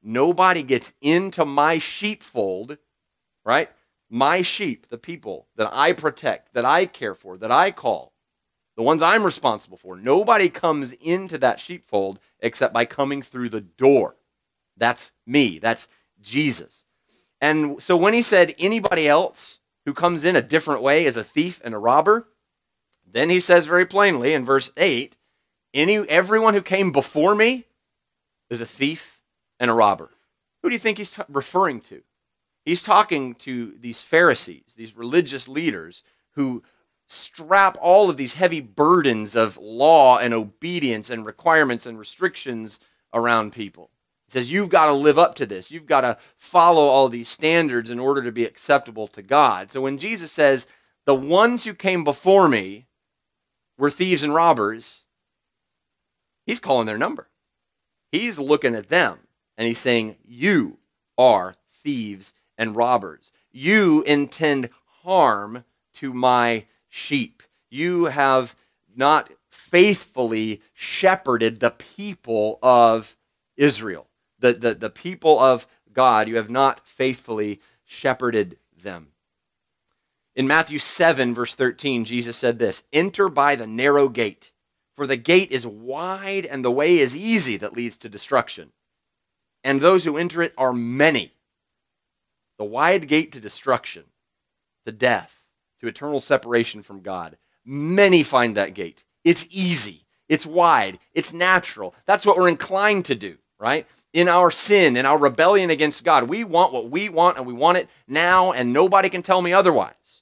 Nobody 0.07 0.61
gets 0.61 0.93
into 1.01 1.45
my 1.45 1.79
sheepfold, 1.79 2.77
right? 3.43 3.71
My 4.07 4.43
sheep, 4.43 4.87
the 4.87 4.99
people 4.99 5.47
that 5.55 5.67
I 5.73 5.93
protect, 5.93 6.53
that 6.53 6.63
I 6.63 6.85
care 6.85 7.15
for, 7.15 7.37
that 7.37 7.51
I 7.51 7.71
call, 7.71 8.13
the 8.77 8.83
ones 8.83 9.01
I'm 9.01 9.23
responsible 9.23 9.77
for. 9.77 9.95
Nobody 9.95 10.47
comes 10.47 10.91
into 11.01 11.39
that 11.39 11.59
sheepfold 11.59 12.19
except 12.39 12.71
by 12.71 12.85
coming 12.85 13.23
through 13.23 13.49
the 13.49 13.61
door. 13.61 14.15
That's 14.77 15.11
me. 15.25 15.57
That's 15.57 15.87
Jesus. 16.21 16.85
And 17.41 17.81
so 17.81 17.97
when 17.97 18.13
he 18.13 18.21
said 18.21 18.53
anybody 18.59 19.07
else 19.07 19.57
who 19.85 19.93
comes 19.93 20.23
in 20.23 20.35
a 20.35 20.41
different 20.41 20.83
way 20.83 21.05
is 21.05 21.17
a 21.17 21.23
thief 21.23 21.59
and 21.63 21.73
a 21.73 21.79
robber, 21.79 22.27
then 23.11 23.31
he 23.31 23.39
says 23.39 23.65
very 23.65 23.87
plainly 23.87 24.35
in 24.35 24.45
verse 24.45 24.71
8, 24.77 25.15
any 25.73 25.97
everyone 25.97 26.53
who 26.53 26.61
came 26.61 26.91
before 26.91 27.33
me 27.33 27.65
is 28.51 28.61
a 28.61 28.65
thief 28.67 29.14
and 29.59 29.71
a 29.71 29.73
robber. 29.73 30.11
Who 30.61 30.69
do 30.69 30.75
you 30.75 30.79
think 30.79 30.97
he's 30.97 31.11
t- 31.11 31.21
referring 31.29 31.81
to? 31.81 32.01
He's 32.65 32.83
talking 32.83 33.35
to 33.35 33.75
these 33.79 34.01
Pharisees, 34.01 34.73
these 34.75 34.97
religious 34.97 35.47
leaders 35.47 36.03
who 36.31 36.63
strap 37.07 37.77
all 37.79 38.09
of 38.09 38.17
these 38.17 38.33
heavy 38.33 38.61
burdens 38.61 39.35
of 39.35 39.57
law 39.57 40.17
and 40.17 40.33
obedience 40.33 41.09
and 41.11 41.25
requirements 41.25 41.85
and 41.85 41.99
restrictions 41.99 42.79
around 43.13 43.53
people. 43.53 43.91
He 44.25 44.31
says, 44.31 44.51
You've 44.51 44.69
got 44.69 44.87
to 44.87 44.93
live 44.93 45.19
up 45.19 45.35
to 45.35 45.45
this. 45.45 45.69
You've 45.69 45.85
got 45.85 46.01
to 46.01 46.17
follow 46.35 46.81
all 46.87 47.07
these 47.07 47.29
standards 47.29 47.91
in 47.91 47.99
order 47.99 48.23
to 48.23 48.31
be 48.31 48.43
acceptable 48.43 49.07
to 49.09 49.21
God. 49.21 49.71
So 49.71 49.81
when 49.81 49.99
Jesus 49.99 50.31
says, 50.31 50.65
The 51.05 51.15
ones 51.15 51.63
who 51.63 51.75
came 51.75 52.03
before 52.03 52.49
me 52.49 52.87
were 53.77 53.91
thieves 53.91 54.23
and 54.23 54.33
robbers, 54.33 55.03
he's 56.47 56.59
calling 56.59 56.87
their 56.87 56.97
number. 56.97 57.29
He's 58.11 58.39
looking 58.39 58.73
at 58.73 58.89
them 58.89 59.19
and 59.57 59.67
he's 59.67 59.79
saying, 59.79 60.15
You 60.23 60.77
are 61.17 61.55
thieves 61.83 62.33
and 62.57 62.75
robbers. 62.75 63.31
You 63.51 64.03
intend 64.03 64.69
harm 65.03 65.63
to 65.95 66.13
my 66.13 66.65
sheep. 66.89 67.43
You 67.69 68.05
have 68.05 68.55
not 68.95 69.31
faithfully 69.49 70.61
shepherded 70.73 71.59
the 71.59 71.71
people 71.71 72.59
of 72.61 73.15
Israel, 73.57 74.07
the, 74.39 74.53
the, 74.53 74.75
the 74.75 74.89
people 74.89 75.39
of 75.39 75.67
God. 75.93 76.27
You 76.27 76.37
have 76.37 76.49
not 76.49 76.85
faithfully 76.85 77.61
shepherded 77.85 78.57
them. 78.81 79.09
In 80.35 80.47
Matthew 80.47 80.79
7, 80.79 81.33
verse 81.33 81.55
13, 81.55 82.03
Jesus 82.03 82.35
said 82.35 82.59
this 82.59 82.83
Enter 82.91 83.29
by 83.29 83.55
the 83.55 83.67
narrow 83.67 84.09
gate, 84.09 84.51
for 84.95 85.07
the 85.07 85.17
gate 85.17 85.51
is 85.51 85.65
wide 85.65 86.45
and 86.45 86.63
the 86.63 86.71
way 86.71 86.97
is 86.97 87.15
easy 87.15 87.55
that 87.57 87.73
leads 87.73 87.95
to 87.97 88.09
destruction 88.09 88.71
and 89.65 89.81
those 89.81 90.05
who 90.05 90.15
enter 90.15 90.43
it 90.43 90.53
are 90.57 90.71
many. 90.71 91.33
The 92.59 92.63
wide 92.63 93.07
gate 93.09 93.31
to 93.33 93.41
destruction, 93.41 94.03
to 94.85 94.91
death, 94.93 95.47
to 95.81 95.87
eternal 95.87 96.19
separation 96.19 96.83
from 96.83 97.01
God. 97.01 97.37
Many 97.65 98.21
find 98.21 98.55
that 98.55 98.75
gate. 98.75 99.03
It's 99.25 99.47
easy, 99.49 100.05
it's 100.29 100.45
wide, 100.45 100.99
it's 101.13 101.33
natural. 101.33 101.95
That's 102.05 102.27
what 102.27 102.37
we're 102.37 102.47
inclined 102.47 103.05
to 103.05 103.15
do, 103.15 103.37
right? 103.59 103.87
In 104.13 104.29
our 104.29 104.51
sin, 104.51 104.95
in 104.95 105.05
our 105.05 105.17
rebellion 105.17 105.71
against 105.71 106.05
God, 106.05 106.29
we 106.29 106.43
want 106.43 106.71
what 106.71 106.91
we 106.91 107.09
want 107.09 107.37
and 107.37 107.47
we 107.47 107.53
want 107.53 107.79
it 107.79 107.89
now, 108.07 108.51
and 108.51 108.71
nobody 108.71 109.09
can 109.09 109.23
tell 109.23 109.41
me 109.41 109.51
otherwise. 109.51 110.21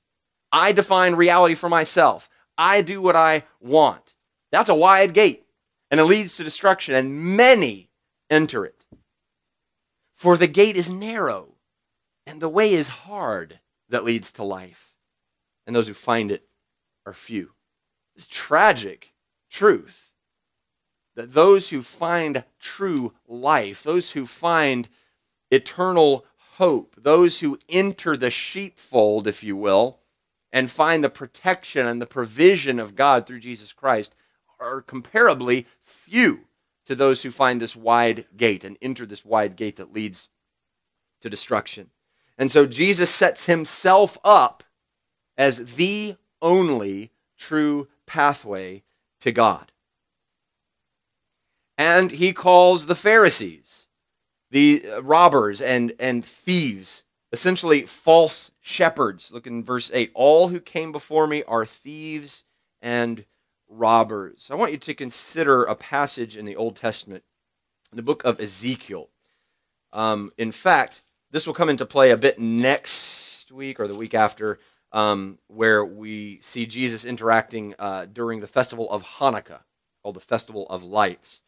I 0.53 0.71
define 0.71 1.15
reality 1.15 1.55
for 1.55 1.67
myself. 1.67 2.29
I 2.57 2.81
do 2.81 3.01
what 3.01 3.17
I 3.17 3.43
want. 3.59 4.15
That's 4.53 4.69
a 4.69 4.75
wide 4.75 5.13
gate, 5.13 5.43
and 5.91 5.99
it 5.99 6.05
leads 6.05 6.33
to 6.35 6.45
destruction, 6.45 6.95
and 6.95 7.35
many 7.35 7.89
enter 8.29 8.65
it. 8.65 8.82
For 10.23 10.37
the 10.37 10.47
gate 10.47 10.77
is 10.77 10.89
narrow, 10.89 11.55
and 12.25 12.41
the 12.41 12.47
way 12.47 12.73
is 12.73 12.87
hard 12.87 13.59
that 13.89 14.05
leads 14.05 14.31
to 14.31 14.43
life, 14.45 14.93
and 15.67 15.75
those 15.75 15.87
who 15.87 15.93
find 15.93 16.31
it 16.31 16.47
are 17.05 17.11
few. 17.11 17.51
It's 18.15 18.25
tragic 18.25 19.11
truth 19.51 20.11
that 21.17 21.33
those 21.33 21.67
who 21.67 21.81
find 21.81 22.45
true 22.57 23.11
life, 23.27 23.83
those 23.83 24.11
who 24.11 24.25
find 24.25 24.87
eternal 25.51 26.25
hope, 26.53 26.95
those 26.97 27.41
who 27.41 27.59
enter 27.67 28.15
the 28.15 28.31
sheepfold, 28.31 29.27
if 29.27 29.43
you 29.43 29.57
will, 29.57 29.99
and 30.53 30.71
find 30.71 31.03
the 31.03 31.09
protection 31.09 31.85
and 31.85 32.01
the 32.01 32.05
provision 32.05 32.79
of 32.79 32.95
God 32.95 33.25
through 33.25 33.41
Jesus 33.41 33.73
Christ, 33.73 34.15
are 34.57 34.81
comparably 34.81 35.65
few 35.81 36.45
to 36.85 36.95
those 36.95 37.23
who 37.23 37.31
find 37.31 37.61
this 37.61 37.75
wide 37.75 38.25
gate 38.35 38.63
and 38.63 38.77
enter 38.81 39.05
this 39.05 39.23
wide 39.25 39.55
gate 39.55 39.77
that 39.77 39.93
leads 39.93 40.29
to 41.21 41.29
destruction. 41.29 41.89
And 42.37 42.51
so 42.51 42.65
Jesus 42.65 43.09
sets 43.09 43.45
himself 43.45 44.17
up 44.23 44.63
as 45.37 45.75
the 45.75 46.15
only 46.41 47.11
true 47.37 47.87
pathway 48.05 48.83
to 49.21 49.31
God. 49.31 49.71
And 51.77 52.11
he 52.11 52.33
calls 52.33 52.85
the 52.85 52.95
Pharisees, 52.95 53.87
the 54.51 54.85
uh, 54.87 55.01
robbers 55.01 55.61
and, 55.61 55.93
and 55.99 56.23
thieves, 56.23 57.03
essentially 57.31 57.83
false 57.83 58.51
shepherds. 58.61 59.31
Look 59.31 59.47
in 59.47 59.63
verse 59.63 59.89
8. 59.93 60.11
All 60.13 60.49
who 60.49 60.59
came 60.59 60.91
before 60.91 61.25
me 61.25 61.43
are 61.47 61.65
thieves 61.65 62.43
and 62.81 63.25
robbers. 63.77 64.47
I 64.51 64.55
want 64.55 64.71
you 64.71 64.77
to 64.77 64.93
consider 64.93 65.63
a 65.63 65.75
passage 65.75 66.37
in 66.37 66.45
the 66.45 66.55
Old 66.55 66.75
Testament, 66.75 67.23
the 67.91 68.03
book 68.03 68.23
of 68.23 68.39
Ezekiel. 68.39 69.09
Um, 69.91 70.31
in 70.37 70.51
fact, 70.51 71.03
this 71.31 71.47
will 71.47 71.53
come 71.53 71.69
into 71.69 71.85
play 71.85 72.11
a 72.11 72.17
bit 72.17 72.39
next 72.39 73.51
week 73.51 73.79
or 73.79 73.87
the 73.87 73.95
week 73.95 74.13
after, 74.13 74.59
um, 74.91 75.39
where 75.47 75.83
we 75.83 76.39
see 76.41 76.65
Jesus 76.65 77.05
interacting 77.05 77.73
uh, 77.79 78.05
during 78.05 78.39
the 78.39 78.47
festival 78.47 78.89
of 78.91 79.03
Hanukkah, 79.03 79.61
called 80.01 80.15
the 80.15 80.21
Festival 80.21 80.67
of 80.69 80.83
Lights. 80.83 81.41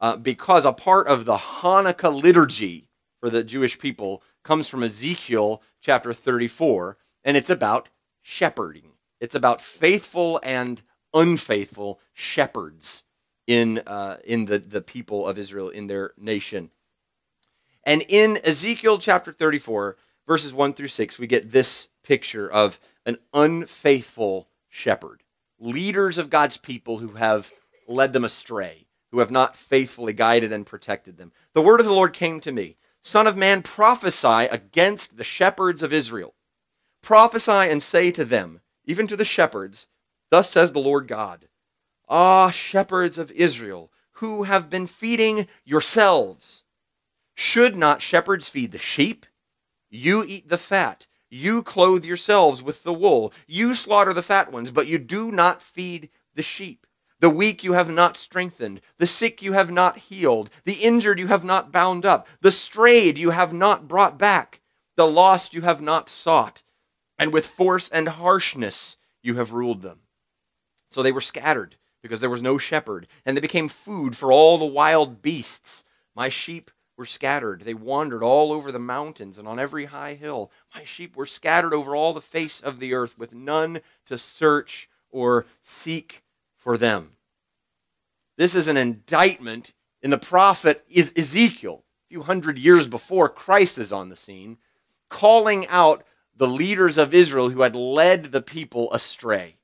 Uh, 0.00 0.16
because 0.16 0.64
a 0.64 0.72
part 0.72 1.06
of 1.08 1.24
the 1.24 1.36
Hanukkah 1.36 2.22
liturgy 2.22 2.88
for 3.20 3.28
the 3.28 3.44
Jewish 3.44 3.78
people 3.78 4.22
comes 4.42 4.66
from 4.66 4.82
Ezekiel 4.82 5.62
chapter 5.80 6.14
34, 6.14 6.96
and 7.24 7.36
it's 7.36 7.50
about 7.50 7.90
shepherding. 8.22 8.92
It's 9.20 9.34
about 9.34 9.60
faithful 9.60 10.40
and 10.42 10.82
unfaithful 11.14 12.00
shepherds 12.12 13.04
in, 13.46 13.78
uh, 13.86 14.18
in 14.24 14.44
the, 14.44 14.58
the 14.58 14.80
people 14.80 15.26
of 15.26 15.38
Israel, 15.38 15.68
in 15.68 15.86
their 15.86 16.12
nation. 16.16 16.70
And 17.84 18.04
in 18.08 18.38
Ezekiel 18.44 18.98
chapter 18.98 19.32
34, 19.32 19.96
verses 20.26 20.52
1 20.52 20.74
through 20.74 20.88
6, 20.88 21.18
we 21.18 21.26
get 21.26 21.50
this 21.50 21.88
picture 22.02 22.50
of 22.50 22.78
an 23.06 23.18
unfaithful 23.32 24.48
shepherd, 24.68 25.22
leaders 25.58 26.18
of 26.18 26.30
God's 26.30 26.56
people 26.56 26.98
who 26.98 27.14
have 27.14 27.50
led 27.88 28.12
them 28.12 28.24
astray, 28.24 28.86
who 29.10 29.18
have 29.18 29.30
not 29.30 29.56
faithfully 29.56 30.12
guided 30.12 30.52
and 30.52 30.66
protected 30.66 31.16
them. 31.16 31.32
The 31.54 31.62
word 31.62 31.80
of 31.80 31.86
the 31.86 31.92
Lord 31.92 32.12
came 32.12 32.40
to 32.40 32.52
me 32.52 32.76
Son 33.02 33.26
of 33.26 33.36
man, 33.36 33.62
prophesy 33.62 34.46
against 34.50 35.16
the 35.16 35.24
shepherds 35.24 35.82
of 35.82 35.92
Israel. 35.92 36.34
Prophesy 37.02 37.50
and 37.50 37.82
say 37.82 38.10
to 38.10 38.24
them, 38.24 38.60
even 38.84 39.06
to 39.06 39.16
the 39.16 39.24
shepherds, 39.24 39.86
Thus 40.30 40.50
says 40.50 40.72
the 40.72 40.80
Lord 40.80 41.08
God 41.08 41.46
Ah, 42.08 42.50
shepherds 42.50 43.18
of 43.18 43.30
Israel, 43.32 43.92
who 44.14 44.44
have 44.44 44.68
been 44.68 44.86
feeding 44.86 45.46
yourselves. 45.64 46.64
Should 47.34 47.76
not 47.76 48.02
shepherds 48.02 48.48
feed 48.48 48.72
the 48.72 48.78
sheep? 48.78 49.26
You 49.88 50.24
eat 50.26 50.48
the 50.48 50.58
fat. 50.58 51.06
You 51.30 51.62
clothe 51.62 52.04
yourselves 52.04 52.62
with 52.62 52.82
the 52.82 52.92
wool. 52.92 53.32
You 53.46 53.74
slaughter 53.74 54.12
the 54.12 54.22
fat 54.22 54.50
ones, 54.50 54.72
but 54.72 54.88
you 54.88 54.98
do 54.98 55.30
not 55.30 55.62
feed 55.62 56.10
the 56.34 56.42
sheep. 56.42 56.86
The 57.20 57.30
weak 57.30 57.62
you 57.62 57.74
have 57.74 57.90
not 57.90 58.16
strengthened. 58.16 58.80
The 58.98 59.06
sick 59.06 59.42
you 59.42 59.52
have 59.52 59.70
not 59.70 59.98
healed. 59.98 60.50
The 60.64 60.74
injured 60.74 61.18
you 61.18 61.28
have 61.28 61.44
not 61.44 61.70
bound 61.70 62.04
up. 62.04 62.26
The 62.40 62.50
strayed 62.50 63.18
you 63.18 63.30
have 63.30 63.52
not 63.52 63.86
brought 63.86 64.18
back. 64.18 64.60
The 64.96 65.06
lost 65.06 65.54
you 65.54 65.60
have 65.62 65.80
not 65.80 66.08
sought. 66.08 66.62
And 67.18 67.32
with 67.32 67.46
force 67.46 67.88
and 67.88 68.08
harshness 68.08 68.96
you 69.22 69.36
have 69.36 69.52
ruled 69.52 69.82
them. 69.82 70.00
So 70.90 71.02
they 71.02 71.12
were 71.12 71.20
scattered 71.20 71.76
because 72.02 72.20
there 72.20 72.30
was 72.30 72.42
no 72.42 72.58
shepherd, 72.58 73.06
and 73.24 73.36
they 73.36 73.40
became 73.40 73.68
food 73.68 74.16
for 74.16 74.32
all 74.32 74.58
the 74.58 74.64
wild 74.64 75.22
beasts. 75.22 75.84
My 76.14 76.28
sheep 76.28 76.70
were 76.96 77.06
scattered. 77.06 77.62
They 77.62 77.74
wandered 77.74 78.22
all 78.22 78.52
over 78.52 78.72
the 78.72 78.78
mountains 78.78 79.38
and 79.38 79.46
on 79.46 79.58
every 79.58 79.86
high 79.86 80.14
hill. 80.14 80.50
My 80.74 80.84
sheep 80.84 81.16
were 81.16 81.26
scattered 81.26 81.72
over 81.72 81.94
all 81.94 82.12
the 82.12 82.20
face 82.20 82.60
of 82.60 82.78
the 82.78 82.94
earth, 82.94 83.16
with 83.16 83.32
none 83.32 83.80
to 84.06 84.18
search 84.18 84.88
or 85.10 85.46
seek 85.62 86.22
for 86.56 86.76
them. 86.76 87.12
This 88.36 88.54
is 88.54 88.68
an 88.68 88.76
indictment 88.76 89.72
in 90.02 90.10
the 90.10 90.18
prophet 90.18 90.84
Ezekiel, 90.94 91.84
a 92.06 92.08
few 92.08 92.22
hundred 92.22 92.58
years 92.58 92.88
before 92.88 93.28
Christ 93.28 93.78
is 93.78 93.92
on 93.92 94.08
the 94.08 94.16
scene, 94.16 94.56
calling 95.08 95.66
out 95.68 96.04
the 96.36 96.46
leaders 96.46 96.96
of 96.96 97.12
Israel 97.12 97.50
who 97.50 97.60
had 97.60 97.76
led 97.76 98.26
the 98.26 98.40
people 98.40 98.92
astray 98.92 99.56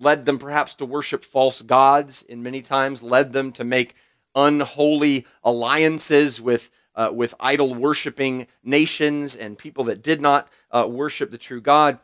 led 0.00 0.24
them 0.24 0.38
perhaps 0.38 0.74
to 0.74 0.84
worship 0.84 1.22
false 1.22 1.62
gods 1.62 2.24
in 2.28 2.42
many 2.42 2.62
times, 2.62 3.02
led 3.02 3.32
them 3.32 3.52
to 3.52 3.64
make 3.64 3.94
unholy 4.34 5.26
alliances 5.44 6.40
with, 6.40 6.70
uh, 6.94 7.10
with 7.12 7.34
idol 7.38 7.74
worshiping 7.74 8.46
nations 8.64 9.36
and 9.36 9.58
people 9.58 9.84
that 9.84 10.02
did 10.02 10.20
not 10.20 10.48
uh, 10.70 10.88
worship 10.90 11.30
the 11.30 11.38
true 11.38 11.60
God. 11.60 11.98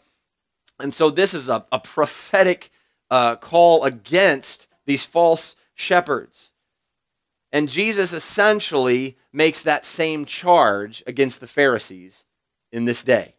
And 0.78 0.92
so 0.92 1.10
this 1.10 1.32
is 1.32 1.48
a, 1.48 1.64
a 1.72 1.78
prophetic 1.78 2.70
uh, 3.10 3.36
call 3.36 3.84
against 3.84 4.66
these 4.84 5.04
false 5.04 5.56
shepherds. 5.74 6.52
And 7.52 7.68
Jesus 7.68 8.12
essentially 8.12 9.16
makes 9.32 9.62
that 9.62 9.86
same 9.86 10.26
charge 10.26 11.02
against 11.06 11.40
the 11.40 11.46
Pharisees 11.46 12.24
in 12.70 12.84
this 12.84 13.02
day 13.02 13.35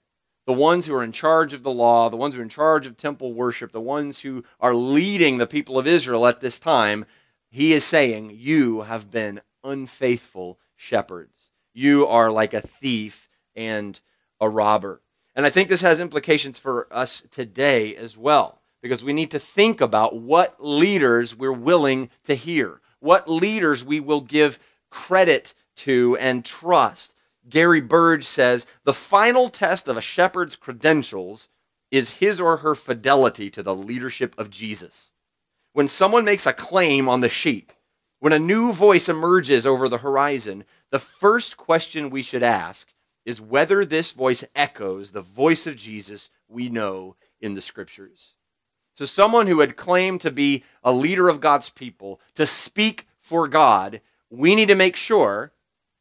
the 0.47 0.53
ones 0.53 0.86
who 0.86 0.95
are 0.95 1.03
in 1.03 1.12
charge 1.12 1.51
of 1.51 1.62
the 1.62 1.71
law, 1.71 2.10
the 2.10 2.15
ones 2.15 2.33
who 2.33 2.39
are 2.39 2.43
in 2.43 2.49
charge 2.49 2.88
of 2.88 2.95
temple 2.95 3.33
worship, 3.33 3.73
the 3.73 3.81
ones 3.81 4.19
who 4.19 4.45
are 4.62 4.73
leading 4.73 5.38
the 5.38 5.45
people 5.45 5.77
of 5.77 5.86
Israel 5.86 6.25
at 6.25 6.39
this 6.39 6.57
time, 6.57 7.05
he 7.49 7.73
is 7.73 7.83
saying, 7.83 8.31
You 8.33 8.83
have 8.83 9.12
been 9.12 9.41
unfaithful 9.65 10.57
shepherds. 10.77 11.51
You 11.73 12.07
are 12.07 12.31
like 12.31 12.53
a 12.53 12.62
thief 12.62 13.27
and 13.57 13.99
a 14.39 14.49
robber. 14.49 15.01
And 15.36 15.45
I 15.45 15.49
think 15.49 15.67
this 15.67 15.81
has 15.81 15.99
implications 15.99 16.57
for 16.57 16.88
us 16.91 17.23
today 17.29 17.93
as 17.97 18.17
well, 18.17 18.62
because 18.81 19.03
we 19.03 19.12
need 19.12 19.31
to 19.31 19.39
think 19.39 19.81
about 19.81 20.15
what 20.15 20.55
leaders 20.63 21.36
we're 21.36 21.51
willing 21.51 22.10
to 22.23 22.36
hear, 22.36 22.79
what 23.01 23.29
leaders 23.29 23.83
we 23.83 23.99
will 23.99 24.21
give 24.21 24.60
credit 24.91 25.53
to 25.75 26.15
and 26.21 26.45
trust. 26.45 27.13
Gary 27.49 27.81
Burge 27.81 28.25
says 28.25 28.65
the 28.83 28.93
final 28.93 29.49
test 29.49 29.88
of 29.88 29.97
a 29.97 30.01
shepherd's 30.01 30.55
credentials 30.55 31.49
is 31.91 32.17
his 32.17 32.39
or 32.41 32.57
her 32.57 32.75
fidelity 32.75 33.49
to 33.49 33.63
the 33.63 33.75
leadership 33.75 34.36
of 34.38 34.49
Jesus. 34.49 35.12
When 35.73 35.88
someone 35.88 36.25
makes 36.25 36.45
a 36.45 36.53
claim 36.53 37.07
on 37.07 37.21
the 37.21 37.29
sheep, 37.29 37.71
when 38.19 38.33
a 38.33 38.39
new 38.39 38.73
voice 38.73 39.07
emerges 39.07 39.65
over 39.65 39.88
the 39.88 39.99
horizon, 39.99 40.65
the 40.89 40.99
first 40.99 41.55
question 41.55 42.10
we 42.10 42.23
should 42.23 42.43
ask 42.43 42.88
is 43.25 43.41
whether 43.41 43.86
this 43.86 44.12
voice 44.12 44.43
echoes 44.55 45.12
the 45.12 45.21
voice 45.21 45.67
of 45.67 45.75
Jesus 45.75 46.29
we 46.47 46.69
know 46.69 47.15
in 47.39 47.53
the 47.53 47.62
scriptures. 47.62 48.33
So, 48.95 49.05
someone 49.05 49.45
who 49.45 49.60
had 49.60 49.77
claimed 49.77 50.21
to 50.21 50.31
be 50.31 50.63
a 50.83 50.91
leader 50.91 51.29
of 51.29 51.39
God's 51.39 51.69
people, 51.69 52.19
to 52.36 52.47
speak 52.47 53.05
for 53.19 53.47
God, 53.47 54.01
we 54.31 54.55
need 54.55 54.69
to 54.69 54.75
make 54.75 54.95
sure 54.95 55.51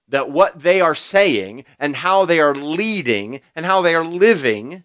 that 0.08 0.30
what 0.30 0.60
they 0.60 0.80
are 0.80 0.94
saying 0.94 1.64
and 1.78 1.96
how 1.96 2.24
they 2.24 2.40
are 2.40 2.54
leading 2.54 3.40
and 3.54 3.66
how 3.66 3.82
they 3.82 3.94
are 3.94 4.04
living 4.04 4.84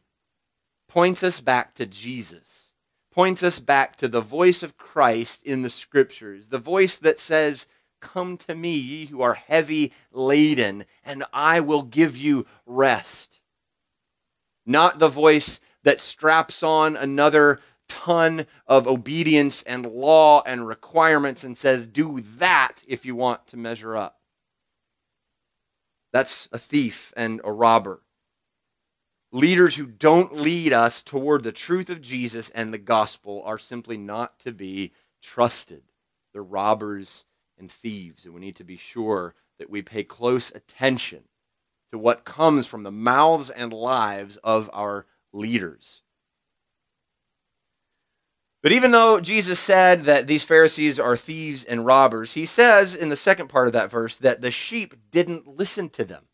points 0.88 1.24
us 1.24 1.40
back 1.40 1.74
to 1.76 1.86
Jesus, 1.86 2.74
points 3.12 3.44
us 3.44 3.60
back 3.60 3.96
to 3.98 4.08
the 4.08 4.22
voice 4.22 4.64
of 4.64 4.78
Christ 4.78 5.44
in 5.44 5.62
the 5.62 5.70
scriptures, 5.70 6.50
the 6.50 6.58
voice 6.58 6.98
that 6.98 7.20
says, 7.20 7.68
Come 8.02 8.36
to 8.38 8.56
me, 8.56 8.76
ye 8.76 9.06
who 9.06 9.22
are 9.22 9.36
heavy 9.36 9.94
laden, 10.12 10.86
and 11.06 11.24
I 11.32 11.60
will 11.60 11.84
give 11.84 12.18
you 12.18 12.48
rest. 12.66 13.42
Not 14.66 15.00
the 15.00 15.08
voice 15.08 15.60
that 15.84 16.02
straps 16.02 16.64
on 16.64 16.96
another 16.96 17.60
ton 17.88 18.48
of 18.68 18.88
obedience 18.88 19.64
and 19.64 19.86
law 19.86 20.42
and 20.46 20.68
requirements 20.68 21.44
and 21.44 21.58
says, 21.58 21.86
Do 21.86 22.22
that 22.38 22.84
if 22.88 23.06
you 23.06 23.16
want 23.16 23.48
to 23.48 23.58
measure 23.58 23.96
up. 23.96 24.21
That's 26.12 26.50
a 26.52 26.58
thief 26.58 27.14
and 27.16 27.42
a 27.44 27.52
robber. 27.52 28.02
Leaders 29.32 29.76
who 29.76 29.86
don't 29.86 30.36
lead 30.36 30.74
us 30.74 31.02
toward 31.02 31.44
the 31.44 31.54
truth 31.54 31.90
of 31.90 32.02
Jesus 32.02 32.50
and 32.50 32.74
the 32.74 32.78
gospel 32.78 33.42
are 33.46 33.58
simply 33.58 33.98
not 33.98 34.38
to 34.40 34.52
be 34.52 34.92
trusted. 35.22 35.84
They're 36.34 36.44
robbers 36.44 37.24
and 37.58 37.72
thieves, 37.72 38.26
and 38.26 38.34
we 38.34 38.42
need 38.42 38.58
to 38.58 38.64
be 38.66 38.76
sure 38.76 39.36
that 39.58 39.70
we 39.70 39.82
pay 39.82 40.04
close 40.04 40.52
attention 40.52 41.24
to 41.92 41.98
what 41.98 42.26
comes 42.26 42.68
from 42.68 42.84
the 42.84 42.92
mouths 42.92 43.50
and 43.50 43.72
lives 43.72 44.38
of 44.38 44.70
our 44.74 45.06
leaders. 45.32 46.02
But 48.62 48.72
even 48.72 48.92
though 48.92 49.20
Jesus 49.20 49.60
said 49.60 50.04
that 50.04 50.28
these 50.28 50.44
Pharisees 50.44 51.00
are 51.00 51.18
thieves 51.18 51.64
and 51.64 51.86
robbers, 51.86 52.34
he 52.34 52.46
says 52.46 52.94
in 52.96 53.10
the 53.10 53.16
second 53.16 53.48
part 53.48 53.68
of 53.68 53.74
that 53.74 53.90
verse 53.90 54.18
that 54.18 54.42
the 54.42 54.52
sheep 54.52 54.96
didn't 55.10 55.48
listen 55.48 55.90
to 55.90 56.06
them. 56.06 56.26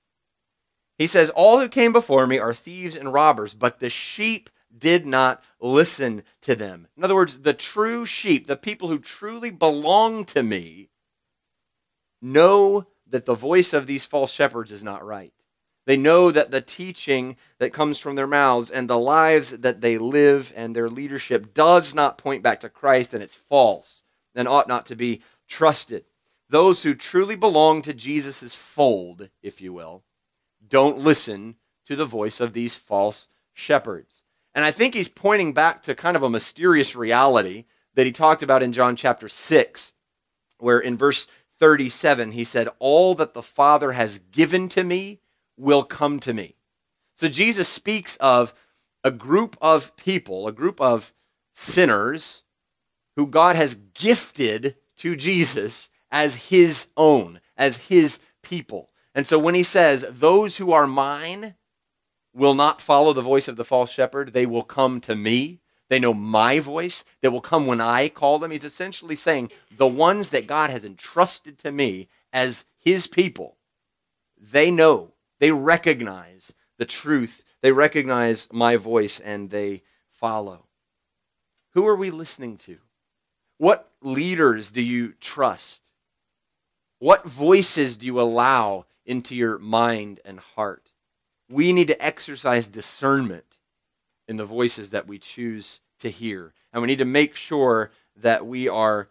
He 0.97 1.07
says, 1.07 1.29
All 1.29 1.59
who 1.59 1.69
came 1.69 1.93
before 1.93 2.27
me 2.27 2.37
are 2.37 2.53
thieves 2.53 2.95
and 2.95 3.13
robbers, 3.13 3.53
but 3.53 3.79
the 3.79 3.89
sheep 3.89 4.49
did 4.77 5.05
not 5.05 5.41
listen 5.61 6.23
to 6.41 6.55
them. 6.55 6.87
In 6.97 7.03
other 7.03 7.15
words, 7.15 7.39
the 7.39 7.53
true 7.53 8.05
sheep, 8.05 8.47
the 8.47 8.57
people 8.57 8.89
who 8.89 8.99
truly 8.99 9.49
belong 9.49 10.25
to 10.25 10.43
me, 10.43 10.89
know 12.21 12.87
that 13.07 13.25
the 13.25 13.35
voice 13.35 13.73
of 13.73 13.87
these 13.87 14.05
false 14.05 14.31
shepherds 14.31 14.71
is 14.71 14.83
not 14.83 15.05
right. 15.05 15.33
They 15.87 15.95
know 15.95 16.31
that 16.31 16.51
the 16.51 16.59
teaching 16.59 17.37
that 17.59 17.71
comes 17.71 17.97
from 17.97 18.15
their 18.15 18.27
mouths 18.27 18.69
and 18.69 18.89
the 18.89 18.97
lives 18.97 19.51
that 19.51 19.79
they 19.79 19.97
live 19.97 20.51
and 20.53 20.75
their 20.75 20.89
leadership 20.89 21.53
does 21.53 21.95
not 21.95 22.17
point 22.17 22.43
back 22.43 22.59
to 22.59 22.69
Christ 22.69 23.13
and 23.13 23.23
it's 23.23 23.33
false 23.33 24.03
and 24.35 24.49
ought 24.49 24.67
not 24.67 24.85
to 24.87 24.97
be 24.97 25.21
trusted. 25.47 26.03
Those 26.49 26.83
who 26.83 26.93
truly 26.93 27.37
belong 27.37 27.81
to 27.83 27.93
Jesus' 27.93 28.53
fold, 28.53 29.29
if 29.41 29.61
you 29.61 29.71
will, 29.71 30.03
don't 30.67 30.97
listen 30.97 31.55
to 31.85 31.95
the 31.95 32.03
voice 32.03 32.41
of 32.41 32.51
these 32.51 32.75
false 32.75 33.29
shepherds. 33.53 34.23
And 34.53 34.65
I 34.65 34.71
think 34.71 34.93
he's 34.93 35.07
pointing 35.07 35.53
back 35.53 35.83
to 35.83 35.95
kind 35.95 36.17
of 36.17 36.23
a 36.23 36.29
mysterious 36.29 36.97
reality 36.97 37.63
that 37.93 38.05
he 38.05 38.11
talked 38.11 38.43
about 38.43 38.61
in 38.61 38.73
John 38.73 38.97
chapter 38.97 39.29
6, 39.29 39.93
where 40.59 40.79
in 40.79 40.97
verse 40.97 41.27
37 41.59 42.33
he 42.33 42.43
said, 42.43 42.67
All 42.79 43.15
that 43.15 43.33
the 43.33 43.41
Father 43.41 43.93
has 43.93 44.19
given 44.33 44.67
to 44.67 44.83
me 44.83 45.21
will 45.57 45.83
come 45.83 46.19
to 46.21 46.33
me. 46.33 46.55
So 47.15 47.27
Jesus 47.27 47.67
speaks 47.67 48.15
of 48.17 48.53
a 49.03 49.11
group 49.11 49.57
of 49.61 49.95
people, 49.97 50.47
a 50.47 50.51
group 50.51 50.79
of 50.79 51.13
sinners 51.53 52.43
who 53.15 53.27
God 53.27 53.55
has 53.55 53.75
gifted 53.93 54.75
to 54.97 55.15
Jesus 55.15 55.89
as 56.11 56.35
his 56.35 56.87
own, 56.95 57.39
as 57.57 57.77
his 57.77 58.19
people. 58.43 58.91
And 59.15 59.25
so 59.25 59.39
when 59.39 59.55
he 59.55 59.63
says, 59.63 60.05
Those 60.09 60.57
who 60.57 60.71
are 60.71 60.87
mine 60.87 61.55
will 62.33 62.53
not 62.53 62.81
follow 62.81 63.13
the 63.13 63.21
voice 63.21 63.47
of 63.47 63.55
the 63.55 63.65
false 63.65 63.91
shepherd, 63.91 64.33
they 64.33 64.45
will 64.45 64.63
come 64.63 65.01
to 65.01 65.15
me. 65.15 65.59
They 65.89 65.99
know 65.99 66.13
my 66.13 66.59
voice. 66.59 67.03
They 67.21 67.29
will 67.29 67.41
come 67.41 67.65
when 67.65 67.81
I 67.81 68.09
call 68.09 68.39
them. 68.39 68.51
He's 68.51 68.63
essentially 68.63 69.15
saying, 69.15 69.51
The 69.75 69.87
ones 69.87 70.29
that 70.29 70.45
God 70.45 70.69
has 70.69 70.85
entrusted 70.85 71.57
to 71.59 71.71
me 71.71 72.09
as 72.31 72.65
his 72.77 73.07
people, 73.07 73.57
they 74.39 74.69
know 74.69 75.13
they 75.39 75.51
recognize 75.51 76.53
the 76.77 76.85
truth, 76.85 77.43
they 77.61 77.71
recognize 77.71 78.47
my 78.51 78.75
voice, 78.75 79.19
and 79.19 79.49
they 79.49 79.83
follow. 80.09 80.65
Who 81.73 81.87
are 81.87 81.95
we 81.95 82.09
listening 82.09 82.57
to? 82.57 82.77
What 83.57 83.91
leaders 84.01 84.71
do 84.71 84.81
you 84.81 85.13
trust? 85.19 85.81
What 86.99 87.25
voices 87.25 87.97
do 87.97 88.05
you 88.05 88.19
allow 88.19 88.85
into 89.05 89.35
your 89.35 89.57
mind 89.59 90.19
and 90.25 90.39
heart? 90.39 90.91
We 91.49 91.73
need 91.73 91.87
to 91.87 92.03
exercise 92.03 92.67
discernment 92.67 93.57
in 94.27 94.37
the 94.37 94.45
voices 94.45 94.89
that 94.91 95.07
we 95.07 95.17
choose 95.17 95.79
to 95.99 96.09
hear. 96.09 96.53
And 96.73 96.81
we 96.81 96.87
need 96.87 96.97
to 96.97 97.05
make 97.05 97.35
sure 97.35 97.91
that 98.17 98.45
we 98.45 98.67
are 98.67 99.07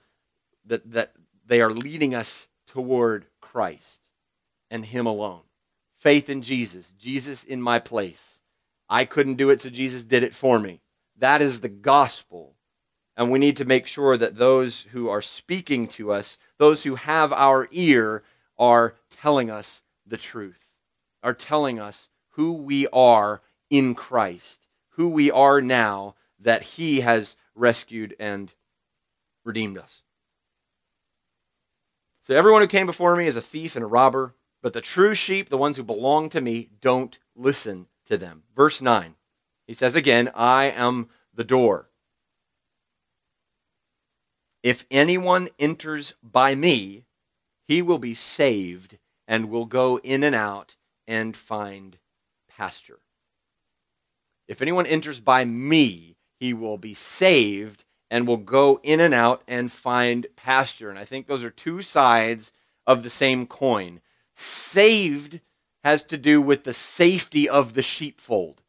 that, 0.66 0.90
that 0.90 1.12
they 1.46 1.60
are 1.60 1.70
leading 1.70 2.14
us 2.14 2.48
toward 2.66 3.26
Christ 3.40 4.08
and 4.70 4.84
Him 4.84 5.06
alone 5.06 5.45
faith 6.06 6.30
in 6.30 6.40
Jesus, 6.40 6.94
Jesus 7.00 7.42
in 7.42 7.60
my 7.60 7.80
place. 7.80 8.38
I 8.88 9.04
couldn't 9.04 9.34
do 9.34 9.50
it, 9.50 9.60
so 9.60 9.70
Jesus 9.70 10.04
did 10.04 10.22
it 10.22 10.36
for 10.36 10.60
me. 10.60 10.80
That 11.18 11.42
is 11.42 11.58
the 11.58 11.68
gospel. 11.68 12.54
And 13.16 13.28
we 13.28 13.40
need 13.40 13.56
to 13.56 13.64
make 13.64 13.88
sure 13.88 14.16
that 14.16 14.36
those 14.36 14.82
who 14.92 15.08
are 15.08 15.20
speaking 15.20 15.88
to 15.88 16.12
us, 16.12 16.38
those 16.58 16.84
who 16.84 16.94
have 16.94 17.32
our 17.32 17.66
ear, 17.72 18.22
are 18.56 18.94
telling 19.10 19.50
us 19.50 19.82
the 20.06 20.16
truth, 20.16 20.70
are 21.24 21.34
telling 21.34 21.80
us 21.80 22.08
who 22.34 22.52
we 22.52 22.86
are 22.92 23.42
in 23.68 23.96
Christ, 23.96 24.68
who 24.90 25.08
we 25.08 25.32
are 25.32 25.60
now 25.60 26.14
that 26.38 26.62
He 26.62 27.00
has 27.00 27.34
rescued 27.56 28.14
and 28.20 28.54
redeemed 29.42 29.76
us. 29.76 30.02
So 32.20 32.32
everyone 32.36 32.62
who 32.62 32.68
came 32.68 32.86
before 32.86 33.16
me 33.16 33.26
is 33.26 33.34
a 33.34 33.42
thief 33.42 33.74
and 33.74 33.82
a 33.82 33.88
robber. 33.88 34.34
But 34.66 34.72
the 34.72 34.80
true 34.80 35.14
sheep, 35.14 35.48
the 35.48 35.56
ones 35.56 35.76
who 35.76 35.84
belong 35.84 36.28
to 36.30 36.40
me, 36.40 36.70
don't 36.80 37.16
listen 37.36 37.86
to 38.06 38.18
them. 38.18 38.42
Verse 38.56 38.82
9, 38.82 39.14
he 39.64 39.72
says 39.72 39.94
again, 39.94 40.28
I 40.34 40.64
am 40.64 41.08
the 41.32 41.44
door. 41.44 41.88
If 44.64 44.84
anyone 44.90 45.50
enters 45.60 46.14
by 46.20 46.56
me, 46.56 47.04
he 47.68 47.80
will 47.80 48.00
be 48.00 48.12
saved 48.12 48.98
and 49.28 49.50
will 49.50 49.66
go 49.66 50.00
in 50.00 50.24
and 50.24 50.34
out 50.34 50.74
and 51.06 51.36
find 51.36 51.98
pasture. 52.48 52.98
If 54.48 54.60
anyone 54.60 54.86
enters 54.86 55.20
by 55.20 55.44
me, 55.44 56.16
he 56.40 56.52
will 56.52 56.76
be 56.76 56.94
saved 56.94 57.84
and 58.10 58.26
will 58.26 58.36
go 58.36 58.80
in 58.82 58.98
and 58.98 59.14
out 59.14 59.44
and 59.46 59.70
find 59.70 60.26
pasture. 60.34 60.90
And 60.90 60.98
I 60.98 61.04
think 61.04 61.28
those 61.28 61.44
are 61.44 61.50
two 61.50 61.82
sides 61.82 62.50
of 62.84 63.04
the 63.04 63.10
same 63.10 63.46
coin. 63.46 64.00
Saved 64.36 65.40
has 65.82 66.02
to 66.04 66.18
do 66.18 66.42
with 66.42 66.64
the 66.64 66.74
safety 66.74 67.48
of 67.48 67.72
the 67.72 67.82
sheepfold. 67.82 68.62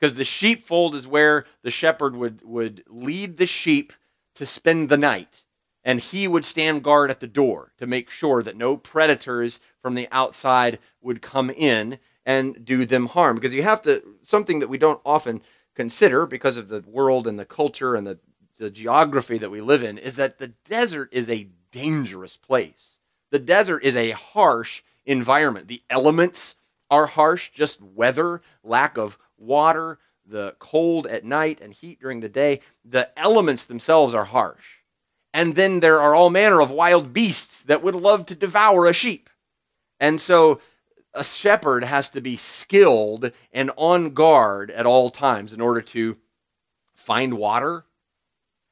Because 0.00 0.14
the 0.14 0.24
sheepfold 0.24 0.94
is 0.94 1.06
where 1.06 1.44
the 1.62 1.70
shepherd 1.70 2.16
would, 2.16 2.42
would 2.44 2.82
lead 2.88 3.36
the 3.36 3.46
sheep 3.46 3.92
to 4.34 4.46
spend 4.46 4.88
the 4.88 4.96
night. 4.96 5.44
And 5.84 6.00
he 6.00 6.26
would 6.26 6.44
stand 6.44 6.82
guard 6.82 7.10
at 7.10 7.20
the 7.20 7.26
door 7.26 7.72
to 7.78 7.86
make 7.86 8.08
sure 8.08 8.42
that 8.42 8.56
no 8.56 8.76
predators 8.76 9.60
from 9.80 9.94
the 9.94 10.08
outside 10.10 10.78
would 11.02 11.20
come 11.20 11.50
in 11.50 11.98
and 12.24 12.64
do 12.64 12.86
them 12.86 13.06
harm. 13.06 13.34
Because 13.34 13.54
you 13.54 13.64
have 13.64 13.82
to, 13.82 14.02
something 14.22 14.60
that 14.60 14.68
we 14.68 14.78
don't 14.78 15.00
often 15.04 15.42
consider 15.74 16.24
because 16.24 16.56
of 16.56 16.68
the 16.68 16.84
world 16.86 17.26
and 17.26 17.38
the 17.38 17.44
culture 17.44 17.94
and 17.94 18.06
the, 18.06 18.18
the 18.58 18.70
geography 18.70 19.38
that 19.38 19.50
we 19.50 19.60
live 19.60 19.82
in, 19.82 19.98
is 19.98 20.14
that 20.14 20.38
the 20.38 20.48
desert 20.64 21.08
is 21.12 21.28
a 21.28 21.48
dangerous 21.70 22.36
place. 22.36 22.98
The 23.30 23.38
desert 23.38 23.82
is 23.84 23.96
a 23.96 24.12
harsh 24.12 24.82
environment. 25.06 25.68
The 25.68 25.82
elements 25.90 26.54
are 26.90 27.06
harsh, 27.06 27.50
just 27.50 27.80
weather, 27.80 28.42
lack 28.62 28.96
of 28.98 29.18
water, 29.38 29.98
the 30.26 30.54
cold 30.58 31.06
at 31.06 31.24
night 31.24 31.60
and 31.60 31.72
heat 31.72 32.00
during 32.00 32.20
the 32.20 32.28
day. 32.28 32.60
The 32.84 33.16
elements 33.18 33.64
themselves 33.64 34.14
are 34.14 34.24
harsh. 34.24 34.78
And 35.34 35.54
then 35.54 35.80
there 35.80 36.00
are 36.00 36.14
all 36.14 36.30
manner 36.30 36.60
of 36.60 36.70
wild 36.70 37.12
beasts 37.12 37.62
that 37.62 37.82
would 37.82 37.94
love 37.94 38.26
to 38.26 38.34
devour 38.34 38.86
a 38.86 38.92
sheep. 38.92 39.30
And 39.98 40.20
so 40.20 40.60
a 41.14 41.24
shepherd 41.24 41.84
has 41.84 42.10
to 42.10 42.20
be 42.20 42.36
skilled 42.36 43.32
and 43.52 43.70
on 43.76 44.10
guard 44.10 44.70
at 44.70 44.86
all 44.86 45.10
times 45.10 45.52
in 45.52 45.60
order 45.60 45.80
to 45.80 46.16
find 46.94 47.34
water. 47.34 47.84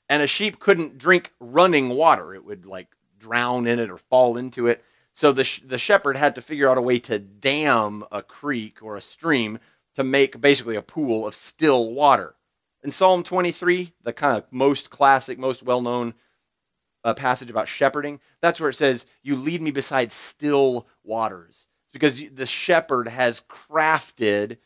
And 0.08 0.22
a 0.22 0.26
sheep 0.26 0.58
couldn't 0.58 0.98
drink 0.98 1.32
running 1.38 1.90
water, 1.90 2.34
it 2.34 2.44
would 2.44 2.66
like 2.66 2.88
drown 3.18 3.66
in 3.66 3.78
it 3.78 3.90
or 3.90 3.98
fall 3.98 4.36
into 4.36 4.66
it. 4.66 4.84
So 5.12 5.32
the, 5.32 5.48
the 5.64 5.78
shepherd 5.78 6.16
had 6.16 6.34
to 6.36 6.40
figure 6.40 6.68
out 6.68 6.78
a 6.78 6.82
way 6.82 6.98
to 7.00 7.18
dam 7.18 8.04
a 8.10 8.22
creek 8.22 8.82
or 8.82 8.96
a 8.96 9.02
stream 9.02 9.58
to 9.96 10.04
make 10.04 10.40
basically 10.40 10.76
a 10.76 10.82
pool 10.82 11.26
of 11.26 11.34
still 11.34 11.92
water. 11.92 12.36
In 12.82 12.92
Psalm 12.92 13.22
23, 13.22 13.92
the 14.02 14.12
kind 14.12 14.38
of 14.38 14.44
most 14.50 14.90
classic, 14.90 15.38
most 15.38 15.62
well 15.62 15.82
known 15.82 16.14
uh, 17.04 17.14
passage 17.14 17.50
about 17.50 17.68
shepherding, 17.68 18.20
that's 18.40 18.60
where 18.60 18.70
it 18.70 18.74
says, 18.74 19.06
You 19.22 19.36
lead 19.36 19.60
me 19.60 19.70
beside 19.70 20.12
still 20.12 20.86
waters. 21.04 21.66
It's 21.86 21.92
because 21.92 22.22
the 22.32 22.46
shepherd 22.46 23.08
has 23.08 23.42
crafted 23.48 24.58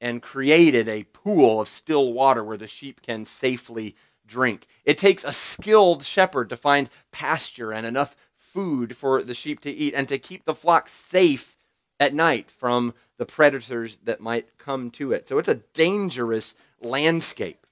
and 0.00 0.20
created 0.20 0.88
a 0.88 1.04
pool 1.04 1.60
of 1.60 1.68
still 1.68 2.12
water 2.12 2.42
where 2.42 2.56
the 2.56 2.66
sheep 2.66 3.02
can 3.02 3.24
safely 3.24 3.94
drink. 4.26 4.66
It 4.84 4.98
takes 4.98 5.24
a 5.24 5.32
skilled 5.32 6.02
shepherd 6.02 6.48
to 6.48 6.56
find 6.56 6.90
pasture 7.12 7.72
and 7.72 7.86
enough 7.86 8.16
food 8.52 8.96
for 8.96 9.22
the 9.22 9.34
sheep 9.34 9.60
to 9.60 9.70
eat 9.70 9.94
and 9.94 10.08
to 10.08 10.18
keep 10.18 10.44
the 10.44 10.54
flock 10.54 10.88
safe 10.88 11.56
at 11.98 12.14
night 12.14 12.50
from 12.50 12.94
the 13.18 13.26
predators 13.26 13.98
that 14.04 14.20
might 14.20 14.58
come 14.58 14.90
to 14.90 15.12
it. 15.12 15.28
So 15.28 15.38
it's 15.38 15.48
a 15.48 15.62
dangerous 15.74 16.54
landscape. 16.80 17.66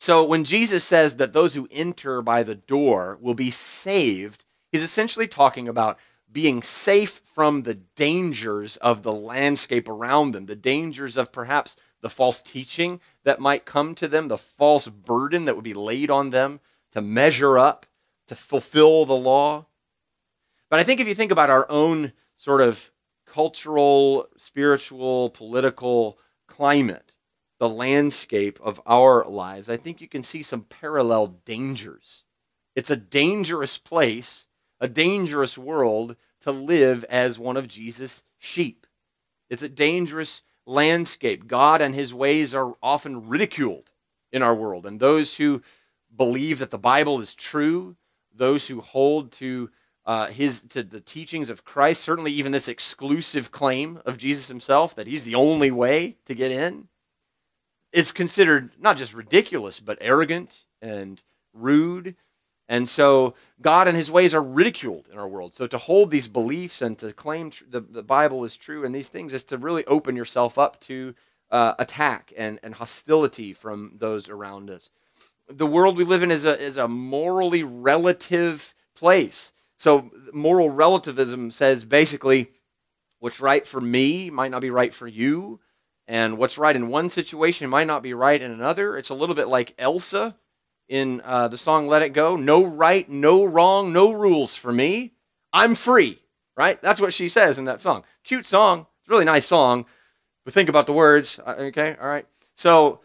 So 0.00 0.24
when 0.24 0.44
Jesus 0.44 0.82
says 0.82 1.16
that 1.16 1.32
those 1.32 1.54
who 1.54 1.68
enter 1.70 2.22
by 2.22 2.42
the 2.42 2.54
door 2.54 3.18
will 3.20 3.34
be 3.34 3.50
saved, 3.50 4.44
he's 4.72 4.82
essentially 4.82 5.28
talking 5.28 5.68
about 5.68 5.98
being 6.32 6.62
safe 6.62 7.20
from 7.24 7.62
the 7.62 7.74
dangers 7.74 8.78
of 8.78 9.02
the 9.02 9.12
landscape 9.12 9.88
around 9.88 10.32
them, 10.32 10.46
the 10.46 10.56
dangers 10.56 11.16
of 11.16 11.30
perhaps 11.30 11.76
the 12.00 12.08
false 12.08 12.42
teaching 12.42 13.00
that 13.24 13.38
might 13.38 13.64
come 13.64 13.94
to 13.94 14.08
them, 14.08 14.28
the 14.28 14.36
false 14.36 14.88
burden 14.88 15.44
that 15.44 15.54
would 15.54 15.64
be 15.64 15.74
laid 15.74 16.10
on 16.10 16.30
them 16.30 16.58
to 16.92 17.00
measure 17.00 17.58
up 17.58 17.86
to 18.32 18.36
fulfill 18.36 19.04
the 19.04 19.12
law. 19.12 19.66
But 20.70 20.80
I 20.80 20.84
think 20.84 21.00
if 21.00 21.06
you 21.06 21.14
think 21.14 21.32
about 21.32 21.50
our 21.50 21.70
own 21.70 22.14
sort 22.38 22.62
of 22.62 22.90
cultural, 23.26 24.26
spiritual, 24.38 25.28
political 25.30 26.18
climate, 26.46 27.12
the 27.58 27.68
landscape 27.68 28.58
of 28.62 28.80
our 28.86 29.26
lives, 29.28 29.68
I 29.68 29.76
think 29.76 30.00
you 30.00 30.08
can 30.08 30.22
see 30.22 30.42
some 30.42 30.62
parallel 30.62 31.40
dangers. 31.44 32.24
It's 32.74 32.88
a 32.88 32.96
dangerous 32.96 33.76
place, 33.76 34.46
a 34.80 34.88
dangerous 34.88 35.58
world 35.58 36.16
to 36.40 36.52
live 36.52 37.04
as 37.10 37.38
one 37.38 37.58
of 37.58 37.68
Jesus' 37.68 38.22
sheep. 38.38 38.86
It's 39.50 39.62
a 39.62 39.68
dangerous 39.68 40.40
landscape. 40.64 41.46
God 41.46 41.82
and 41.82 41.94
his 41.94 42.14
ways 42.14 42.54
are 42.54 42.76
often 42.82 43.28
ridiculed 43.28 43.90
in 44.32 44.42
our 44.42 44.54
world. 44.54 44.86
And 44.86 45.00
those 45.00 45.36
who 45.36 45.60
believe 46.16 46.60
that 46.60 46.70
the 46.70 46.78
Bible 46.78 47.20
is 47.20 47.34
true, 47.34 47.96
those 48.34 48.66
who 48.66 48.80
hold 48.80 49.32
to 49.32 49.70
uh, 50.04 50.26
his 50.28 50.60
to 50.62 50.82
the 50.82 51.00
teachings 51.00 51.48
of 51.48 51.64
Christ, 51.64 52.02
certainly 52.02 52.32
even 52.32 52.52
this 52.52 52.68
exclusive 52.68 53.52
claim 53.52 54.00
of 54.04 54.18
Jesus 54.18 54.48
himself 54.48 54.94
that 54.96 55.06
he's 55.06 55.22
the 55.22 55.36
only 55.36 55.70
way 55.70 56.16
to 56.26 56.34
get 56.34 56.50
in, 56.50 56.88
is 57.92 58.10
considered 58.10 58.72
not 58.80 58.96
just 58.96 59.14
ridiculous 59.14 59.78
but 59.80 59.98
arrogant 60.00 60.64
and 60.80 61.22
rude. 61.52 62.16
And 62.68 62.88
so 62.88 63.34
God 63.60 63.86
and 63.86 63.96
his 63.96 64.10
ways 64.10 64.34
are 64.34 64.42
ridiculed 64.42 65.08
in 65.12 65.18
our 65.18 65.28
world. 65.28 65.54
So 65.54 65.66
to 65.66 65.78
hold 65.78 66.10
these 66.10 66.28
beliefs 66.28 66.80
and 66.80 66.98
to 66.98 67.12
claim 67.12 67.50
tr- 67.50 67.64
the, 67.68 67.80
the 67.80 68.02
Bible 68.02 68.44
is 68.44 68.56
true 68.56 68.84
and 68.84 68.94
these 68.94 69.08
things 69.08 69.32
is 69.32 69.44
to 69.44 69.58
really 69.58 69.84
open 69.86 70.16
yourself 70.16 70.58
up 70.58 70.80
to 70.82 71.14
uh, 71.50 71.74
attack 71.78 72.32
and, 72.36 72.58
and 72.62 72.74
hostility 72.74 73.52
from 73.52 73.92
those 73.98 74.28
around 74.28 74.70
us. 74.70 74.90
The 75.48 75.66
world 75.66 75.96
we 75.96 76.04
live 76.04 76.22
in 76.22 76.30
is 76.30 76.44
a, 76.44 76.60
is 76.60 76.76
a 76.76 76.88
morally 76.88 77.62
relative 77.62 78.74
place. 78.94 79.52
So 79.76 80.10
moral 80.32 80.70
relativism 80.70 81.50
says 81.50 81.84
basically 81.84 82.50
what's 83.18 83.40
right 83.40 83.66
for 83.66 83.80
me 83.80 84.30
might 84.30 84.50
not 84.50 84.62
be 84.62 84.70
right 84.70 84.94
for 84.94 85.06
you, 85.06 85.60
and 86.06 86.38
what's 86.38 86.58
right 86.58 86.74
in 86.76 86.88
one 86.88 87.08
situation 87.08 87.70
might 87.70 87.86
not 87.86 88.02
be 88.02 88.14
right 88.14 88.40
in 88.40 88.50
another. 88.50 88.96
It's 88.96 89.10
a 89.10 89.14
little 89.14 89.34
bit 89.34 89.48
like 89.48 89.74
Elsa 89.78 90.36
in 90.88 91.20
uh, 91.24 91.48
the 91.48 91.58
song 91.58 91.88
Let 91.88 92.02
It 92.02 92.10
Go. 92.10 92.36
No 92.36 92.64
right, 92.64 93.08
no 93.08 93.44
wrong, 93.44 93.92
no 93.92 94.12
rules 94.12 94.54
for 94.54 94.72
me. 94.72 95.12
I'm 95.52 95.74
free, 95.74 96.20
right? 96.56 96.80
That's 96.82 97.00
what 97.00 97.14
she 97.14 97.28
says 97.28 97.58
in 97.58 97.64
that 97.66 97.80
song. 97.80 98.04
Cute 98.24 98.46
song. 98.46 98.86
It's 99.00 99.08
a 99.08 99.12
really 99.12 99.24
nice 99.24 99.46
song. 99.46 99.86
But 100.44 100.54
think 100.54 100.68
about 100.68 100.86
the 100.86 100.92
words, 100.92 101.38
uh, 101.44 101.54
okay? 101.58 101.96
All 102.00 102.08
right. 102.08 102.26
So 102.56 103.00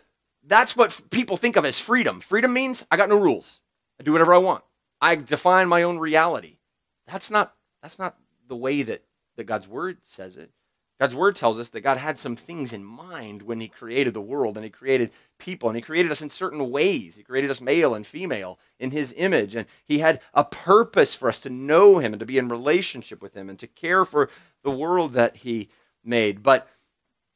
that's 0.48 0.76
what 0.76 1.02
people 1.12 1.38
think 1.38 1.56
of 1.56 1.66
as 1.66 1.80
freedom. 1.80 2.20
Freedom 2.22 2.52
means 2.52 2.86
I 2.90 2.98
got 2.98 3.10
no 3.10 3.20
rules. 3.20 3.60
I 4.00 4.04
do 4.04 4.12
whatever 4.12 4.34
I 4.34 4.40
want. 4.40 4.64
I 5.02 5.16
define 5.16 5.68
my 5.68 5.84
own 5.84 6.00
reality. 6.00 6.58
That's 7.06 7.30
not 7.30 7.54
that's 7.82 8.00
not 8.00 8.18
the 8.48 8.56
way 8.56 8.82
that, 8.84 9.04
that 9.36 9.44
God's 9.44 9.68
word 9.68 10.00
says 10.04 10.38
it. 10.38 10.52
God's 11.00 11.14
word 11.14 11.36
tells 11.36 11.60
us 11.60 11.70
that 11.70 11.82
God 11.82 11.98
had 11.98 12.18
some 12.18 12.36
things 12.36 12.74
in 12.74 12.84
mind 12.84 13.44
when 13.44 13.60
he 13.60 13.68
created 13.68 14.16
the 14.16 14.22
world 14.22 14.58
and 14.58 14.64
he 14.64 14.70
created 14.72 15.12
people 15.38 15.70
and 15.70 15.76
he 15.76 15.82
created 15.82 16.12
us 16.12 16.24
in 16.24 16.30
certain 16.30 16.72
ways. 16.72 17.16
He 17.16 17.24
created 17.24 17.52
us 17.52 17.62
male 17.62 17.94
and 17.94 18.06
female 18.06 18.58
in 18.80 18.90
his 18.90 19.14
image 19.16 19.56
and 19.56 19.68
he 19.86 20.00
had 20.00 20.22
a 20.34 20.44
purpose 20.44 21.14
for 21.14 21.30
us 21.30 21.40
to 21.42 21.52
know 21.52 22.00
him 22.00 22.14
and 22.14 22.20
to 22.20 22.26
be 22.26 22.40
in 22.40 22.48
relationship 22.48 23.22
with 23.22 23.36
him 23.36 23.48
and 23.48 23.60
to 23.60 23.68
care 23.68 24.06
for 24.06 24.30
the 24.64 24.72
world 24.72 25.14
that 25.14 25.38
he 25.38 25.70
made. 26.04 26.42
But 26.42 26.68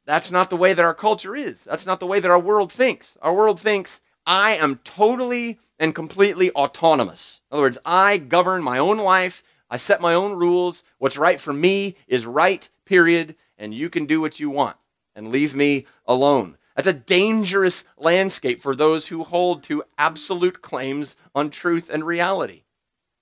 that's 0.04 0.30
not 0.30 0.50
the 0.50 0.56
way 0.56 0.72
that 0.72 0.84
our 0.84 0.94
culture 0.94 1.36
is. 1.36 1.64
That's 1.64 1.86
not 1.86 2.00
the 2.00 2.06
way 2.06 2.20
that 2.20 2.30
our 2.30 2.40
world 2.40 2.72
thinks. 2.72 3.16
Our 3.22 3.34
world 3.34 3.60
thinks 3.60 4.00
I 4.26 4.56
am 4.56 4.80
totally 4.84 5.58
and 5.78 5.94
completely 5.94 6.50
autonomous. 6.52 7.40
In 7.50 7.56
other 7.56 7.62
words, 7.62 7.78
I 7.84 8.18
govern 8.18 8.62
my 8.62 8.78
own 8.78 8.98
life. 8.98 9.42
I 9.70 9.76
set 9.76 10.00
my 10.00 10.14
own 10.14 10.32
rules. 10.32 10.84
What's 10.98 11.16
right 11.16 11.40
for 11.40 11.52
me 11.52 11.96
is 12.06 12.26
right, 12.26 12.68
period 12.84 13.36
and 13.62 13.72
you 13.72 13.88
can 13.88 14.06
do 14.06 14.20
what 14.20 14.40
you 14.40 14.50
want 14.50 14.76
and 15.14 15.30
leave 15.30 15.54
me 15.54 15.86
alone. 16.04 16.56
That's 16.74 16.88
a 16.88 16.92
dangerous 16.92 17.84
landscape 17.96 18.60
for 18.60 18.74
those 18.74 19.06
who 19.06 19.22
hold 19.22 19.62
to 19.64 19.84
absolute 19.96 20.62
claims 20.62 21.16
on 21.32 21.50
truth 21.50 21.88
and 21.88 22.04
reality. 22.04 22.64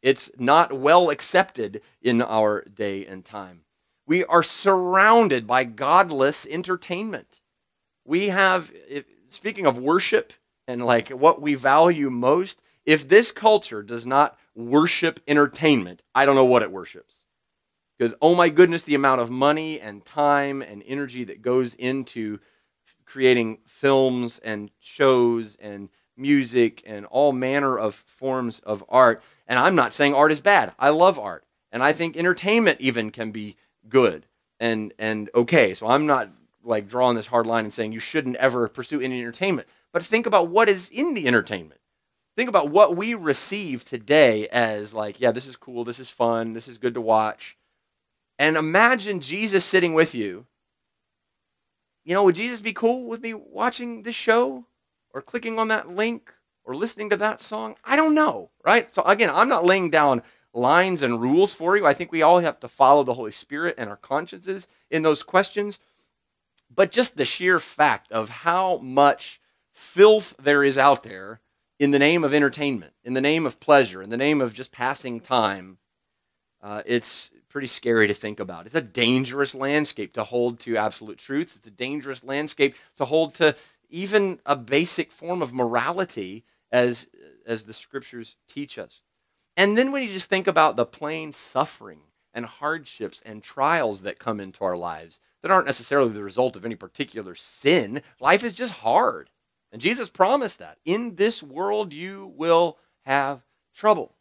It's 0.01 0.31
not 0.39 0.73
well 0.73 1.11
accepted 1.11 1.83
in 2.01 2.23
our 2.23 2.63
day 2.63 3.05
and 3.05 3.23
time. 3.23 3.65
We 4.11 4.25
are 4.25 4.43
surrounded 4.43 5.47
by 5.47 5.63
godless 5.63 6.45
entertainment. 6.45 7.43
We 8.05 8.31
have, 8.31 8.73
speaking 9.29 9.67
of 9.67 9.79
worship 9.79 10.33
and 10.67 10.85
like 10.85 11.11
what 11.11 11.41
we 11.41 11.55
value 11.55 12.11
most, 12.11 12.61
if 12.85 13.09
this 13.09 13.31
culture 13.31 13.85
does 13.85 14.05
not 14.05 14.37
worship 14.57 15.21
entertainment, 15.29 16.03
I 16.13 16.27
don't 16.27 16.35
know 16.35 16.45
what 16.45 16.63
it 16.63 16.73
worships. 16.73 17.23
Because, 17.97 18.17
oh 18.21 18.35
my 18.35 18.49
goodness, 18.49 18.83
the 18.83 18.97
amount 18.97 19.21
of 19.21 19.31
money 19.31 19.79
and 19.79 20.05
time 20.05 20.61
and 20.61 20.83
energy 20.89 21.23
that 21.23 21.41
goes 21.41 21.75
into 21.75 22.41
creating 23.05 23.59
films 23.65 24.41
and 24.41 24.73
shows 24.81 25.57
and 25.61 25.89
music 26.17 26.83
and 26.85 27.07
all 27.07 27.31
manner 27.31 27.79
of 27.79 27.95
forms 27.95 28.59
of 28.59 28.83
art. 28.89 29.23
And 29.47 29.57
I'm 29.57 29.77
not 29.77 29.93
saying 29.93 30.15
art 30.15 30.33
is 30.33 30.41
bad. 30.41 30.73
I 30.81 30.89
love 30.89 31.17
art. 31.17 31.45
And 31.71 31.81
I 31.81 31.93
think 31.93 32.17
entertainment 32.17 32.81
even 32.81 33.13
can 33.13 33.31
be 33.31 33.55
good 33.89 34.27
and, 34.59 34.93
and 34.99 35.31
okay. 35.35 35.75
So 35.75 35.87
I'm 35.87 36.07
not 36.07 36.31
like 36.63 36.89
drawing 36.89 37.17
this 37.17 37.27
hard 37.27 37.47
line 37.47 37.65
and 37.65 37.73
saying 37.73 37.93
you 37.93 38.01
shouldn't 38.01 38.37
ever 38.37 38.69
pursue 38.69 39.01
any 39.01 39.21
entertainment. 39.21 39.69
But 39.93 40.03
think 40.03 40.27
about 40.27 40.49
what 40.49 40.69
is 40.69 40.89
in 40.89 41.15
the 41.15 41.27
entertainment. 41.27 41.81
Think 42.37 42.49
about 42.49 42.71
what 42.71 42.97
we 42.97 43.15
receive 43.15 43.85
today 43.85 44.49
as 44.49 44.95
like, 44.95 45.21
yeah, 45.21 45.33
this 45.33 45.47
is 45.47 45.57
cool, 45.57 45.85
this 45.85 45.99
is 45.99 46.11
fun, 46.11 46.53
this 46.53 46.69
is 46.69 46.79
good 46.79 46.95
to 46.95 47.01
watch. 47.01 47.57
And 48.39 48.57
imagine 48.57 49.21
Jesus 49.21 49.65
sitting 49.65 49.95
with 49.95 50.15
you. 50.15 50.47
You 52.05 52.15
know, 52.15 52.25
would 52.25 52.37
Jesus 52.37 52.61
be 52.61 52.73
cool 52.73 53.07
with 53.07 53.21
me 53.21 53.35
watching 53.35 54.03
this 54.03 54.15
show 54.15 54.65
or 55.13 55.21
clicking 55.21 55.59
on 55.59 55.69
that 55.69 55.91
link 55.91 56.33
or 56.65 56.75
listening 56.75 57.11
to 57.11 57.17
that 57.19 57.41
song? 57.41 57.77
I 57.85 57.97
don't 57.97 58.15
know, 58.15 58.51
right? 58.65 58.93
So 58.95 59.03
again, 59.03 59.31
I'm 59.31 59.49
not 59.49 59.67
laying 59.67 59.91
down 59.91 60.23
lines 60.53 61.03
and 61.03 61.21
rules 61.21 61.55
for 61.55 61.77
you. 61.77 61.87
I 61.87 61.95
think 61.95 62.11
we 62.11 62.23
all 62.23 62.41
have 62.41 62.61
to 62.61 62.69
follow 62.69 63.03
the 63.03 63.15
Holy 63.15 63.33
Spirit 63.33 63.77
and 63.79 63.89
our 63.89 63.97
consciences 63.97 64.67
in 64.91 65.03
those 65.03 65.23
questions. 65.23 65.79
But 66.75 66.93
just 66.93 67.17
the 67.17 67.25
sheer 67.25 67.59
fact 67.59 68.11
of 68.13 68.31
how 68.31 68.79
much 68.79 69.41
filth 69.73 70.35
there 70.41 70.63
is 70.65 70.79
out 70.79 71.03
there 71.03 71.41
in 71.79 71.91
the 71.91 71.99
name 71.99 72.25
of 72.25 72.35
entertainment, 72.35 72.93
in 73.05 73.15
the 73.15 73.21
name 73.21 73.47
of 73.47 73.59
pleasure, 73.59 74.03
in 74.03 74.11
the 74.11 74.17
name 74.17 74.41
of 74.41 74.55
just 74.55 74.71
passing 74.71 75.21
time, 75.21 75.79
uh, 76.63 76.83
it's 76.85 77.31
pretty 77.49 77.67
scary 77.67 78.07
to 78.07 78.15
think 78.15 78.39
about. 78.39 78.67
It's 78.67 78.75
a 78.75 78.83
dangerous 78.83 79.55
landscape 79.55 80.13
to 80.13 80.25
hold 80.25 80.61
to 80.61 80.77
absolute 80.77 81.19
truths. 81.19 81.57
It's 81.57 81.67
a 81.67 81.71
dangerous 81.71 82.23
landscape 82.23 82.77
to 82.99 83.05
hold 83.05 83.35
to 83.35 83.57
even 83.89 84.39
a 84.47 84.57
basic 84.57 85.11
form 85.11 85.43
of 85.43 85.53
morality 85.53 86.45
as, 86.71 87.09
as 87.47 87.65
the 87.65 87.75
scriptures 87.75 88.37
teach 88.47 88.79
us. 88.79 89.01
And 89.61 89.77
then 89.77 89.93
when 89.93 90.03
you 90.03 90.11
just 90.11 90.31
think 90.31 90.47
about 90.47 90.77
the 90.77 90.87
plain 90.87 91.35
suffering 91.35 92.01
and 92.33 92.47
hardships 92.47 93.21
and 93.27 93.43
trials 93.43 94.01
that 94.01 94.19
come 94.19 94.41
into 94.41 94.65
our 94.65 94.75
lives 94.75 95.21
that 95.43 95.51
aren't 95.51 95.67
necessarily 95.67 96.15
the 96.15 96.23
result 96.23 96.57
of 96.57 96.65
any 96.65 96.77
particular 96.77 97.35
sin, 97.35 98.01
life 98.21 98.43
is 98.43 98.55
just 98.55 98.73
hard. 98.73 99.29
And 99.71 99.83
Jesus 99.83 100.09
promised 100.09 100.61
that. 100.61 100.79
In 100.87 101.17
this 101.17 101.43
world 101.43 101.93
you 101.93 102.33
will 102.39 102.79
have 103.05 103.43
trouble. 103.75 104.15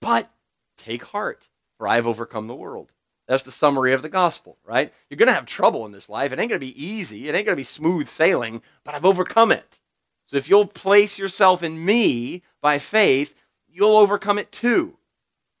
But 0.00 0.28
take 0.76 1.04
heart 1.04 1.48
for 1.78 1.86
I 1.86 1.94
have 1.94 2.08
overcome 2.08 2.48
the 2.48 2.56
world. 2.56 2.90
That's 3.28 3.44
the 3.44 3.52
summary 3.52 3.92
of 3.92 4.02
the 4.02 4.08
gospel, 4.08 4.58
right? 4.64 4.92
You're 5.08 5.18
going 5.18 5.28
to 5.28 5.34
have 5.34 5.46
trouble 5.46 5.86
in 5.86 5.92
this 5.92 6.08
life. 6.08 6.32
It 6.32 6.40
ain't 6.40 6.48
going 6.48 6.60
to 6.60 6.66
be 6.66 6.84
easy. 6.84 7.28
It 7.28 7.36
ain't 7.36 7.46
going 7.46 7.54
to 7.54 7.56
be 7.56 7.62
smooth 7.62 8.08
sailing, 8.08 8.60
but 8.82 8.96
I've 8.96 9.04
overcome 9.04 9.52
it. 9.52 9.78
So 10.26 10.36
if 10.36 10.48
you'll 10.48 10.66
place 10.66 11.16
yourself 11.16 11.62
in 11.62 11.84
me 11.84 12.42
by 12.60 12.80
faith, 12.80 13.34
you'll 13.72 13.96
overcome 13.96 14.38
it 14.38 14.52
too. 14.52 14.96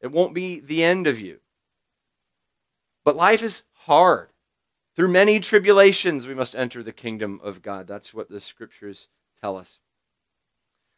It 0.00 0.12
won't 0.12 0.34
be 0.34 0.60
the 0.60 0.82
end 0.82 1.06
of 1.06 1.20
you. 1.20 1.40
But 3.04 3.16
life 3.16 3.42
is 3.42 3.62
hard. 3.72 4.28
Through 4.94 5.08
many 5.08 5.40
tribulations, 5.40 6.26
we 6.26 6.34
must 6.34 6.54
enter 6.54 6.82
the 6.82 6.92
kingdom 6.92 7.40
of 7.42 7.62
God. 7.62 7.86
That's 7.86 8.12
what 8.12 8.28
the 8.28 8.40
scriptures 8.40 9.08
tell 9.40 9.56
us. 9.56 9.78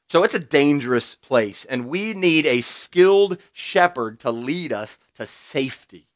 So 0.09 0.23
it's 0.23 0.35
a 0.35 0.41
dangerous 0.41 1.15
place, 1.15 1.65
and 1.65 1.89
we 1.89 2.13
need 2.13 2.45
a 2.45 2.61
skilled 2.61 3.39
shepherd 3.53 4.21
to 4.21 4.31
lead 4.31 4.73
us 4.73 4.99
to 5.15 5.27
safety 5.27 6.09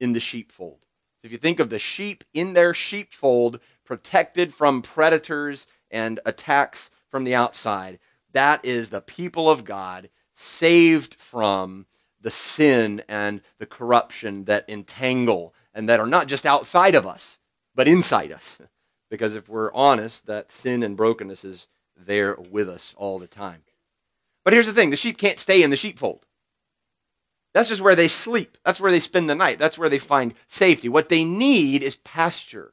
in 0.00 0.12
the 0.14 0.20
sheepfold. 0.20 0.86
So 1.18 1.26
if 1.26 1.32
you 1.32 1.38
think 1.38 1.60
of 1.60 1.70
the 1.70 1.78
sheep 1.78 2.24
in 2.32 2.54
their 2.54 2.74
sheepfold, 2.74 3.60
protected 3.84 4.52
from 4.54 4.82
predators 4.82 5.66
and 5.90 6.18
attacks 6.24 6.90
from 7.08 7.24
the 7.24 7.34
outside, 7.34 7.98
that 8.32 8.64
is 8.64 8.90
the 8.90 9.00
people 9.00 9.50
of 9.50 9.64
God 9.64 10.08
saved 10.32 11.14
from 11.14 11.86
the 12.20 12.30
sin 12.30 13.02
and 13.08 13.40
the 13.58 13.66
corruption 13.66 14.44
that 14.44 14.68
entangle 14.68 15.54
and 15.74 15.88
that 15.88 16.00
are 16.00 16.06
not 16.06 16.26
just 16.26 16.46
outside 16.46 16.94
of 16.94 17.06
us, 17.06 17.38
but 17.74 17.88
inside 17.88 18.32
us. 18.32 18.58
Because 19.10 19.34
if 19.34 19.48
we're 19.48 19.72
honest, 19.72 20.26
that 20.26 20.52
sin 20.52 20.84
and 20.84 20.96
brokenness 20.96 21.44
is 21.44 21.66
there 21.96 22.36
with 22.36 22.68
us 22.68 22.94
all 22.96 23.18
the 23.18 23.26
time. 23.26 23.62
But 24.44 24.52
here's 24.52 24.66
the 24.66 24.72
thing 24.72 24.90
the 24.90 24.96
sheep 24.96 25.18
can't 25.18 25.40
stay 25.40 25.64
in 25.64 25.70
the 25.70 25.76
sheepfold. 25.76 26.26
That's 27.52 27.68
just 27.68 27.82
where 27.82 27.96
they 27.96 28.08
sleep. 28.08 28.56
That's 28.64 28.80
where 28.80 28.92
they 28.92 29.00
spend 29.00 29.28
the 29.28 29.34
night. 29.34 29.58
That's 29.58 29.76
where 29.76 29.88
they 29.88 29.98
find 29.98 30.34
safety. 30.46 30.88
What 30.88 31.08
they 31.08 31.24
need 31.24 31.82
is 31.82 31.96
pasture 31.96 32.72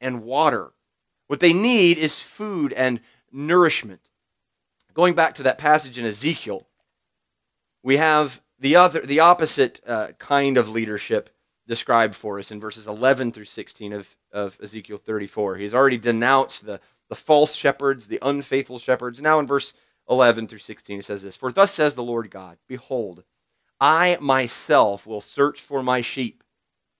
and 0.00 0.22
water. 0.22 0.72
What 1.28 1.40
they 1.40 1.52
need 1.52 1.96
is 1.96 2.20
food 2.20 2.72
and 2.74 3.00
nourishment. 3.32 4.00
Going 4.92 5.14
back 5.14 5.36
to 5.36 5.44
that 5.44 5.58
passage 5.58 5.98
in 5.98 6.04
Ezekiel, 6.04 6.66
we 7.82 7.96
have 7.96 8.42
the 8.58 8.76
other 8.76 9.00
the 9.00 9.20
opposite 9.20 9.80
uh, 9.86 10.08
kind 10.18 10.58
of 10.58 10.68
leadership 10.68 11.30
described 11.66 12.14
for 12.14 12.38
us 12.38 12.50
in 12.50 12.60
verses 12.60 12.86
11 12.86 13.30
through 13.32 13.44
16 13.44 13.92
of, 13.92 14.16
of 14.32 14.58
Ezekiel 14.60 14.96
34. 14.96 15.56
He's 15.56 15.72
already 15.72 15.98
denounced 15.98 16.66
the, 16.66 16.80
the 17.08 17.14
false 17.14 17.54
shepherds, 17.54 18.08
the 18.08 18.18
unfaithful 18.22 18.80
shepherds. 18.80 19.20
Now 19.20 19.38
in 19.38 19.46
verse 19.46 19.72
11 20.08 20.48
through 20.48 20.58
16, 20.58 20.96
he 20.96 21.02
says 21.02 21.22
this 21.22 21.36
For 21.36 21.52
thus 21.52 21.72
says 21.72 21.94
the 21.94 22.02
Lord 22.02 22.30
God, 22.30 22.58
Behold, 22.66 23.22
I 23.80 24.18
myself 24.20 25.06
will 25.06 25.20
search 25.20 25.60
for 25.60 25.82
my 25.82 26.00
sheep 26.00 26.42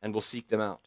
and 0.01 0.15
will 0.15 0.21
seek 0.21 0.49
them 0.49 0.61
out. 0.61 0.87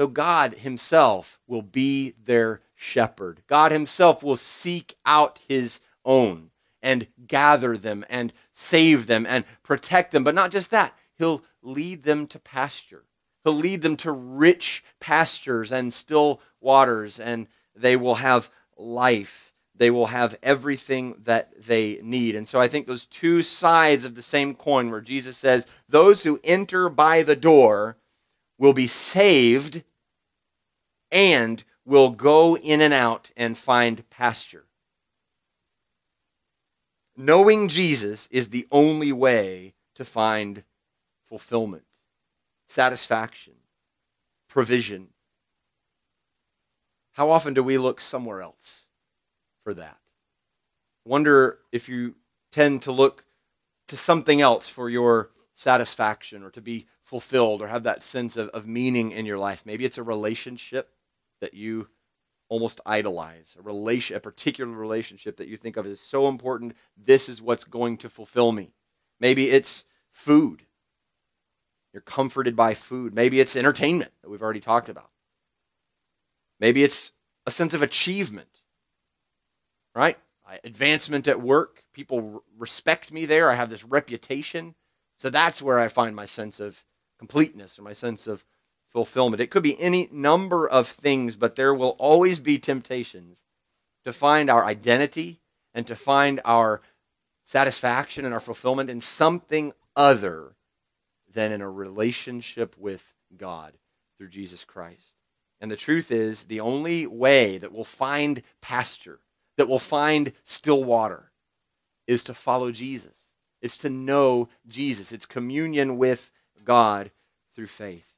So 0.00 0.06
God 0.06 0.54
Himself 0.54 1.38
will 1.46 1.60
be 1.60 2.14
their 2.24 2.62
shepherd. 2.74 3.42
God 3.46 3.70
Himself 3.70 4.22
will 4.22 4.38
seek 4.38 4.96
out 5.04 5.42
His 5.46 5.80
own 6.06 6.52
and 6.82 7.06
gather 7.26 7.76
them 7.76 8.06
and 8.08 8.32
save 8.54 9.06
them 9.06 9.26
and 9.28 9.44
protect 9.62 10.12
them. 10.12 10.24
But 10.24 10.34
not 10.34 10.52
just 10.52 10.70
that, 10.70 10.96
He'll 11.18 11.44
lead 11.60 12.04
them 12.04 12.26
to 12.28 12.38
pasture. 12.38 13.04
He'll 13.44 13.52
lead 13.52 13.82
them 13.82 13.98
to 13.98 14.10
rich 14.10 14.82
pastures 15.00 15.70
and 15.70 15.92
still 15.92 16.40
waters, 16.62 17.20
and 17.20 17.46
they 17.76 17.94
will 17.94 18.14
have 18.14 18.48
life. 18.78 19.52
They 19.74 19.90
will 19.90 20.06
have 20.06 20.38
everything 20.42 21.16
that 21.24 21.62
they 21.62 22.00
need. 22.02 22.36
And 22.36 22.48
so 22.48 22.58
I 22.58 22.68
think 22.68 22.86
those 22.86 23.04
two 23.04 23.42
sides 23.42 24.06
of 24.06 24.14
the 24.14 24.22
same 24.22 24.54
coin, 24.54 24.90
where 24.90 25.02
Jesus 25.02 25.36
says, 25.36 25.66
Those 25.90 26.22
who 26.22 26.40
enter 26.42 26.88
by 26.88 27.22
the 27.22 27.36
door 27.36 27.98
will 28.56 28.72
be 28.72 28.86
saved 28.86 29.82
and 31.10 31.64
will 31.84 32.10
go 32.10 32.56
in 32.56 32.80
and 32.80 32.94
out 32.94 33.30
and 33.36 33.56
find 33.56 34.08
pasture. 34.10 34.64
Knowing 37.16 37.68
Jesus 37.68 38.28
is 38.30 38.48
the 38.48 38.66
only 38.70 39.12
way 39.12 39.74
to 39.94 40.04
find 40.04 40.62
fulfillment 41.26 41.84
satisfaction, 42.66 43.54
provision. 44.48 45.08
How 47.12 47.30
often 47.30 47.52
do 47.52 47.64
we 47.64 47.78
look 47.78 48.00
somewhere 48.00 48.40
else 48.40 48.86
for 49.64 49.74
that? 49.74 49.98
Wonder 51.04 51.58
if 51.72 51.88
you 51.88 52.14
tend 52.52 52.82
to 52.82 52.92
look 52.92 53.24
to 53.88 53.96
something 53.96 54.40
else 54.40 54.68
for 54.68 54.88
your 54.88 55.30
satisfaction 55.56 56.44
or 56.44 56.50
to 56.50 56.60
be 56.60 56.86
fulfilled 57.02 57.60
or 57.60 57.66
have 57.66 57.82
that 57.82 58.04
sense 58.04 58.36
of, 58.36 58.48
of 58.50 58.68
meaning 58.68 59.10
in 59.10 59.26
your 59.26 59.38
life. 59.38 59.66
Maybe 59.66 59.84
it's 59.84 59.98
a 59.98 60.02
relationship 60.04 60.90
that 61.40 61.54
you 61.54 61.88
almost 62.48 62.80
idolize, 62.84 63.56
a 63.58 63.62
relation, 63.62 64.16
a 64.16 64.20
particular 64.20 64.72
relationship 64.72 65.36
that 65.36 65.48
you 65.48 65.56
think 65.56 65.76
of 65.76 65.86
as 65.86 66.00
so 66.00 66.28
important. 66.28 66.74
This 66.96 67.28
is 67.28 67.40
what's 67.40 67.64
going 67.64 67.96
to 67.98 68.08
fulfill 68.08 68.52
me. 68.52 68.72
Maybe 69.20 69.50
it's 69.50 69.84
food. 70.12 70.62
You're 71.92 72.02
comforted 72.02 72.56
by 72.56 72.74
food. 72.74 73.14
Maybe 73.14 73.40
it's 73.40 73.56
entertainment 73.56 74.12
that 74.22 74.30
we've 74.30 74.42
already 74.42 74.60
talked 74.60 74.88
about. 74.88 75.10
Maybe 76.58 76.84
it's 76.84 77.12
a 77.46 77.50
sense 77.50 77.72
of 77.72 77.82
achievement, 77.82 78.62
right? 79.94 80.18
Advancement 80.64 81.28
at 81.28 81.40
work. 81.40 81.84
People 81.92 82.42
respect 82.58 83.12
me 83.12 83.26
there. 83.26 83.50
I 83.50 83.54
have 83.54 83.70
this 83.70 83.84
reputation. 83.84 84.74
So 85.16 85.30
that's 85.30 85.62
where 85.62 85.78
I 85.78 85.86
find 85.86 86.16
my 86.16 86.26
sense 86.26 86.58
of 86.58 86.82
completeness 87.18 87.78
or 87.78 87.82
my 87.82 87.92
sense 87.92 88.26
of 88.26 88.44
fulfillment. 88.90 89.40
It 89.40 89.50
could 89.50 89.62
be 89.62 89.80
any 89.80 90.08
number 90.12 90.68
of 90.68 90.88
things, 90.88 91.36
but 91.36 91.56
there 91.56 91.74
will 91.74 91.96
always 91.98 92.38
be 92.38 92.58
temptations 92.58 93.42
to 94.04 94.12
find 94.12 94.50
our 94.50 94.64
identity 94.64 95.40
and 95.72 95.86
to 95.86 95.96
find 95.96 96.40
our 96.44 96.80
satisfaction 97.44 98.24
and 98.24 98.34
our 98.34 98.40
fulfillment 98.40 98.90
in 98.90 99.00
something 99.00 99.72
other 99.96 100.56
than 101.32 101.52
in 101.52 101.60
a 101.60 101.70
relationship 101.70 102.76
with 102.78 103.14
God 103.36 103.74
through 104.18 104.28
Jesus 104.28 104.64
Christ. 104.64 105.14
And 105.60 105.70
the 105.70 105.76
truth 105.76 106.10
is, 106.10 106.44
the 106.44 106.60
only 106.60 107.06
way 107.06 107.58
that 107.58 107.72
we'll 107.72 107.84
find 107.84 108.42
pasture, 108.60 109.20
that 109.56 109.68
we'll 109.68 109.78
find 109.78 110.32
still 110.44 110.82
water, 110.82 111.30
is 112.06 112.24
to 112.24 112.34
follow 112.34 112.72
Jesus. 112.72 113.18
It's 113.60 113.76
to 113.78 113.90
know 113.90 114.48
Jesus. 114.66 115.12
It's 115.12 115.26
communion 115.26 115.98
with 115.98 116.30
God 116.64 117.10
through 117.54 117.66
faith. 117.66 118.09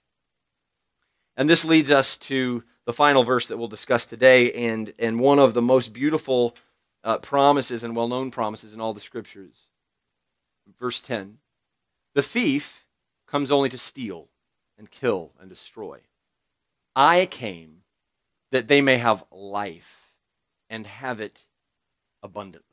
And 1.37 1.49
this 1.49 1.65
leads 1.65 1.91
us 1.91 2.17
to 2.19 2.65
the 2.85 2.93
final 2.93 3.25
verse 3.25 3.47
that 3.47 3.57
we'll 3.57 3.69
discuss 3.69 4.07
today, 4.07 4.53
and, 4.53 4.93
and 4.99 5.21
one 5.21 5.39
of 5.39 5.55
the 5.55 5.63
most 5.63 5.93
beautiful 5.93 6.57
uh, 7.05 7.19
promises 7.19 7.85
and 7.85 7.97
well 7.97 8.09
known 8.09 8.31
promises 8.31 8.75
in 8.75 8.81
all 8.81 8.95
the 8.95 9.01
scriptures. 9.01 9.69
Verse 10.79 11.01
10 11.01 11.39
The 12.15 12.23
thief 12.23 12.87
comes 13.27 13.51
only 13.51 13.69
to 13.71 13.79
steal 13.79 14.29
and 14.79 14.91
kill 14.91 15.33
and 15.41 15.49
destroy. 15.49 16.01
I 16.95 17.27
came 17.27 17.83
that 18.51 18.69
they 18.69 18.81
may 18.81 18.99
have 18.99 19.25
life 19.31 20.13
and 20.69 20.87
have 20.87 21.21
it 21.21 21.47
abundantly. 22.23 22.69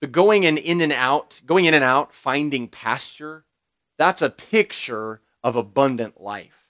The 0.00 0.06
going 0.06 0.44
in, 0.44 0.58
in 0.58 0.80
and 0.80 0.92
out, 0.92 1.40
going 1.46 1.64
in 1.64 1.74
and 1.74 1.82
out, 1.82 2.12
finding 2.12 2.68
pasture, 2.68 3.44
that's 3.98 4.22
a 4.22 4.30
picture 4.30 5.20
of 5.42 5.56
abundant 5.56 6.20
life. 6.20 6.63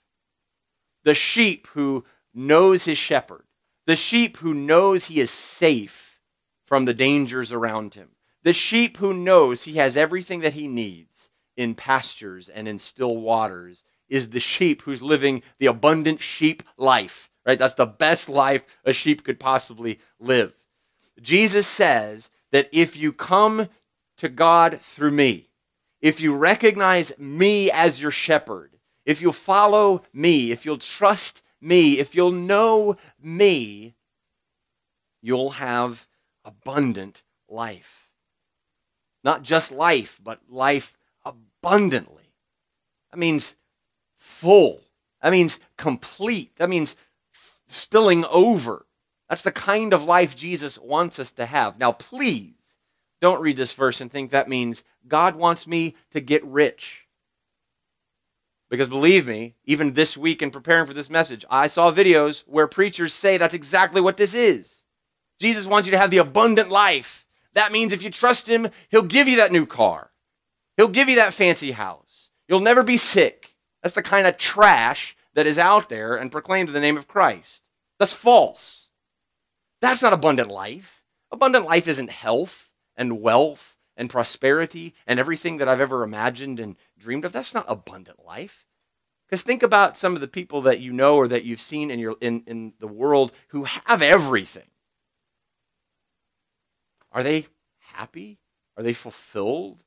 The 1.05 1.13
sheep 1.13 1.67
who 1.67 2.03
knows 2.33 2.83
his 2.83 2.97
shepherd, 2.97 3.45
the 3.85 3.95
sheep 3.95 4.37
who 4.37 4.53
knows 4.53 5.05
he 5.05 5.21
is 5.21 5.31
safe 5.31 6.19
from 6.65 6.85
the 6.85 6.93
dangers 6.93 7.53
around 7.53 7.93
him, 7.93 8.09
the 8.43 8.53
sheep 8.53 8.97
who 8.97 9.13
knows 9.13 9.63
he 9.63 9.75
has 9.75 9.95
everything 9.95 10.41
that 10.41 10.53
he 10.53 10.67
needs 10.67 11.29
in 11.55 11.75
pastures 11.75 12.49
and 12.49 12.67
in 12.67 12.77
still 12.77 13.17
waters 13.17 13.83
is 14.09 14.29
the 14.29 14.39
sheep 14.39 14.81
who's 14.81 15.01
living 15.01 15.41
the 15.59 15.65
abundant 15.67 16.21
sheep 16.21 16.63
life, 16.77 17.29
right? 17.45 17.57
That's 17.57 17.73
the 17.75 17.85
best 17.85 18.27
life 18.27 18.65
a 18.83 18.93
sheep 18.93 19.23
could 19.23 19.39
possibly 19.39 19.99
live. 20.19 20.55
Jesus 21.21 21.65
says 21.65 22.29
that 22.51 22.69
if 22.71 22.97
you 22.97 23.13
come 23.13 23.69
to 24.17 24.29
God 24.29 24.79
through 24.81 25.11
me, 25.11 25.49
if 26.01 26.19
you 26.21 26.35
recognize 26.35 27.11
me 27.17 27.71
as 27.71 28.01
your 28.01 28.11
shepherd, 28.11 28.74
if 29.05 29.21
you'll 29.21 29.33
follow 29.33 30.03
me, 30.13 30.51
if 30.51 30.65
you'll 30.65 30.77
trust 30.77 31.41
me, 31.61 31.99
if 31.99 32.15
you'll 32.15 32.31
know 32.31 32.97
me, 33.21 33.95
you'll 35.21 35.51
have 35.51 36.07
abundant 36.43 37.23
life. 37.49 38.09
Not 39.23 39.43
just 39.43 39.71
life, 39.71 40.19
but 40.23 40.39
life 40.49 40.95
abundantly. 41.23 42.33
That 43.11 43.17
means 43.17 43.55
full. 44.17 44.81
That 45.21 45.31
means 45.31 45.59
complete. 45.77 46.55
That 46.57 46.69
means 46.69 46.95
spilling 47.67 48.25
over. 48.25 48.85
That's 49.29 49.41
the 49.41 49.51
kind 49.51 49.93
of 49.93 50.03
life 50.03 50.35
Jesus 50.35 50.77
wants 50.77 51.17
us 51.17 51.31
to 51.33 51.45
have. 51.47 51.79
Now, 51.79 51.91
please 51.91 52.77
don't 53.21 53.41
read 53.41 53.57
this 53.57 53.73
verse 53.73 54.01
and 54.01 54.11
think 54.11 54.29
that 54.29 54.49
means 54.49 54.83
God 55.07 55.35
wants 55.35 55.65
me 55.65 55.95
to 56.11 56.19
get 56.19 56.45
rich. 56.45 57.04
Because 58.75 58.89
believe 58.89 59.25
me, 59.25 59.55
even 59.63 59.93
this 59.93 60.17
week 60.17 60.41
in 60.41 60.51
preparing 60.51 60.85
for 60.85 60.91
this 60.91 61.09
message, 61.09 61.45
I 61.49 61.67
saw 61.67 61.93
videos 61.93 62.43
where 62.45 62.67
preachers 62.67 63.13
say 63.13 63.37
that's 63.37 63.53
exactly 63.53 64.01
what 64.01 64.17
this 64.17 64.33
is. 64.33 64.83
Jesus 65.39 65.65
wants 65.65 65.87
you 65.87 65.91
to 65.91 65.97
have 65.97 66.11
the 66.11 66.17
abundant 66.17 66.69
life. 66.69 67.25
That 67.53 67.71
means 67.71 67.93
if 67.93 68.03
you 68.03 68.09
trust 68.09 68.49
him, 68.49 68.69
he'll 68.89 69.01
give 69.01 69.29
you 69.29 69.37
that 69.37 69.53
new 69.53 69.65
car. 69.65 70.11
He'll 70.75 70.89
give 70.89 71.07
you 71.07 71.15
that 71.15 71.33
fancy 71.33 71.71
house. 71.71 72.31
You'll 72.49 72.59
never 72.59 72.83
be 72.83 72.97
sick. 72.97 73.55
That's 73.81 73.95
the 73.95 74.03
kind 74.03 74.27
of 74.27 74.35
trash 74.35 75.15
that 75.35 75.45
is 75.45 75.57
out 75.57 75.87
there 75.87 76.17
and 76.17 76.29
proclaimed 76.29 76.67
in 76.67 76.73
the 76.73 76.81
name 76.81 76.97
of 76.97 77.07
Christ. 77.07 77.61
That's 77.97 78.11
false. 78.11 78.89
That's 79.79 80.01
not 80.01 80.11
abundant 80.11 80.49
life. 80.49 81.01
Abundant 81.31 81.63
life 81.63 81.87
isn't 81.87 82.09
health 82.09 82.69
and 82.97 83.21
wealth 83.21 83.74
and 83.97 84.09
prosperity 84.09 84.93
and 85.07 85.19
everything 85.19 85.57
that 85.57 85.67
I've 85.67 85.81
ever 85.81 86.03
imagined 86.03 86.59
and 86.59 86.75
dreamed 86.97 87.25
of. 87.25 87.31
That's 87.31 87.53
not 87.53 87.65
abundant 87.67 88.25
life. 88.25 88.65
Because 89.25 89.41
think 89.41 89.63
about 89.63 89.97
some 89.97 90.13
of 90.15 90.21
the 90.21 90.27
people 90.27 90.61
that 90.61 90.79
you 90.79 90.93
know 90.93 91.15
or 91.15 91.27
that 91.27 91.43
you've 91.43 91.61
seen 91.61 91.89
in, 91.89 91.99
your, 91.99 92.15
in, 92.21 92.43
in 92.45 92.73
the 92.79 92.87
world 92.87 93.31
who 93.49 93.63
have 93.63 94.01
everything. 94.01 94.67
Are 97.11 97.23
they 97.23 97.47
happy? 97.93 98.39
Are 98.77 98.83
they 98.83 98.93
fulfilled? 98.93 99.83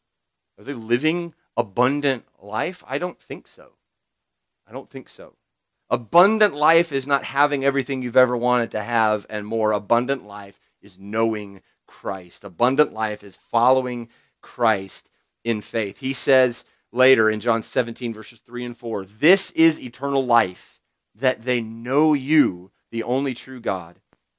Are 0.58 0.64
they 0.64 0.72
living 0.72 1.34
abundant 1.56 2.24
life? 2.40 2.82
I 2.86 2.98
don't 2.98 3.20
think 3.20 3.46
so. 3.46 3.72
I 4.66 4.72
don't 4.72 4.90
think 4.90 5.08
so. 5.08 5.34
Abundant 5.90 6.54
life 6.54 6.92
is 6.92 7.06
not 7.06 7.24
having 7.24 7.64
everything 7.64 8.02
you've 8.02 8.16
ever 8.16 8.36
wanted 8.36 8.70
to 8.72 8.82
have 8.82 9.24
and 9.30 9.46
more. 9.46 9.72
Abundant 9.72 10.26
life 10.26 10.60
is 10.82 10.98
knowing 10.98 11.62
Christ. 11.88 12.44
Abundant 12.44 12.92
life 12.92 13.24
is 13.24 13.36
following 13.36 14.08
Christ 14.40 15.08
in 15.42 15.60
faith. 15.60 15.98
He 15.98 16.12
says 16.12 16.64
later 16.92 17.28
in 17.28 17.40
John 17.40 17.64
17, 17.64 18.14
verses 18.14 18.38
3 18.40 18.66
and 18.66 18.76
4, 18.76 19.04
This 19.04 19.50
is 19.52 19.80
eternal 19.80 20.24
life, 20.24 20.80
that 21.16 21.42
they 21.42 21.60
know 21.60 22.14
you, 22.14 22.70
the 22.92 23.02
only 23.02 23.34
true 23.34 23.60
God, 23.60 23.98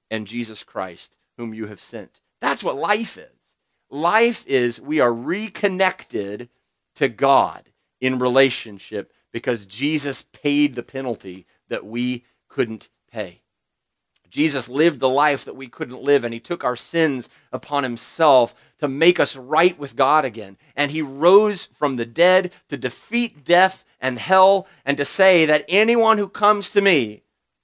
and 0.09 0.25
Jesus 0.25 0.63
Christ, 0.63 1.17
whom 1.37 1.53
you 1.53 1.67
have 1.67 1.81
sent. 1.81 2.21
That's 2.39 2.63
what 2.63 2.77
life 2.77 3.17
is. 3.17 3.27
Life 3.89 4.45
is 4.47 4.79
we 4.79 5.01
are 5.01 5.13
reconnected 5.13 6.47
to 6.95 7.09
God 7.09 7.69
in 7.99 8.19
relationship 8.19 9.11
because 9.31 9.65
Jesus 9.65 10.23
paid 10.31 10.75
the 10.75 10.83
penalty 10.83 11.45
that 11.67 11.85
we 11.85 12.23
couldn't 12.47 12.89
pay. 13.11 13.41
Jesus 14.29 14.69
lived 14.69 14.99
the 14.99 15.09
life 15.09 15.45
that 15.45 15.55
we 15.55 15.67
couldn't 15.67 16.03
live, 16.03 16.23
and 16.23 16.33
he 16.33 16.39
took 16.39 16.63
our 16.63 16.75
sins 16.75 17.29
upon 17.51 17.83
himself 17.83 18.53
to 18.79 18.87
make 18.87 19.19
us 19.19 19.35
right 19.35 19.77
with 19.77 19.95
God 19.95 20.25
again. 20.25 20.57
And 20.75 20.91
he 20.91 21.01
rose 21.01 21.65
from 21.73 21.95
the 21.95 22.05
dead 22.05 22.51
to 22.69 22.77
defeat 22.77 23.43
death 23.43 23.83
and 23.99 24.19
hell 24.19 24.67
and 24.85 24.97
to 24.97 25.05
say 25.05 25.45
that 25.45 25.65
anyone 25.67 26.17
who 26.17 26.29
comes 26.29 26.69
to 26.71 26.81
me 26.81 27.23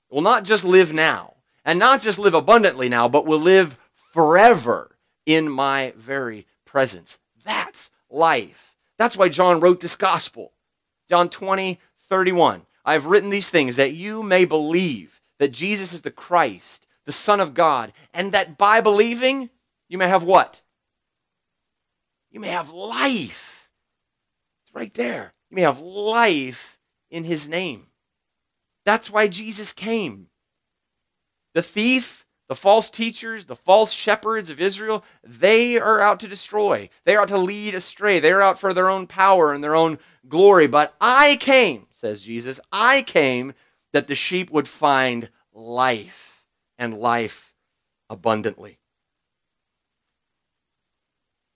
will 0.09 0.21
not 0.21 0.43
just 0.43 0.63
live 0.63 0.93
now, 0.93 1.33
and 1.63 1.79
not 1.79 2.01
just 2.01 2.19
live 2.19 2.33
abundantly 2.33 2.89
now, 2.89 3.07
but 3.07 3.25
will 3.25 3.39
live 3.39 3.77
forever 4.13 4.95
in 5.25 5.49
my 5.49 5.93
very 5.97 6.45
presence. 6.65 7.19
That's 7.43 7.91
life. 8.09 8.75
That's 8.97 9.17
why 9.17 9.29
John 9.29 9.59
wrote 9.59 9.79
this 9.79 9.95
gospel. 9.95 10.51
John 11.09 11.29
20, 11.29 11.79
31. 12.07 12.65
I 12.83 12.93
have 12.93 13.07
written 13.07 13.29
these 13.29 13.49
things 13.49 13.75
that 13.75 13.93
you 13.93 14.23
may 14.23 14.45
believe 14.45 15.21
that 15.39 15.51
Jesus 15.51 15.93
is 15.93 16.01
the 16.01 16.11
Christ, 16.11 16.85
the 17.05 17.11
Son 17.11 17.39
of 17.39 17.53
God, 17.53 17.93
and 18.13 18.31
that 18.31 18.57
by 18.57 18.81
believing, 18.81 19.49
you 19.87 19.97
may 19.97 20.07
have 20.07 20.23
what? 20.23 20.61
You 22.31 22.39
may 22.39 22.49
have 22.49 22.71
life. 22.71 23.69
It's 24.65 24.75
right 24.75 24.93
there. 24.93 25.33
You 25.49 25.55
may 25.55 25.61
have 25.61 25.79
life 25.79 26.79
in 27.09 27.23
his 27.23 27.47
name. 27.47 27.87
That's 28.85 29.09
why 29.09 29.27
Jesus 29.27 29.73
came. 29.73 30.27
The 31.53 31.63
thief 31.63 32.25
the 32.47 32.55
false 32.55 32.91
teachers, 32.91 33.45
the 33.45 33.55
false 33.55 33.91
shepherds 33.91 34.49
of 34.49 34.61
Israel, 34.61 35.03
they 35.23 35.79
are 35.79 35.99
out 35.99 36.19
to 36.19 36.27
destroy. 36.27 36.89
They 37.03 37.15
are 37.15 37.23
out 37.23 37.29
to 37.29 37.37
lead 37.37 37.73
astray. 37.73 38.19
They 38.19 38.31
are 38.31 38.41
out 38.41 38.59
for 38.59 38.73
their 38.73 38.89
own 38.89 39.07
power 39.07 39.51
and 39.51 39.63
their 39.63 39.75
own 39.75 39.97
glory. 40.27 40.67
But 40.67 40.93
I 41.01 41.37
came, 41.37 41.87
says 41.91 42.21
Jesus, 42.21 42.59
I 42.71 43.01
came 43.01 43.53
that 43.95 44.07
the 44.07 44.15
sheep 44.15 44.51
would 44.51 44.67
find 44.67 45.29
life 45.53 46.43
and 46.77 46.97
life 46.97 47.53
abundantly. 48.09 48.77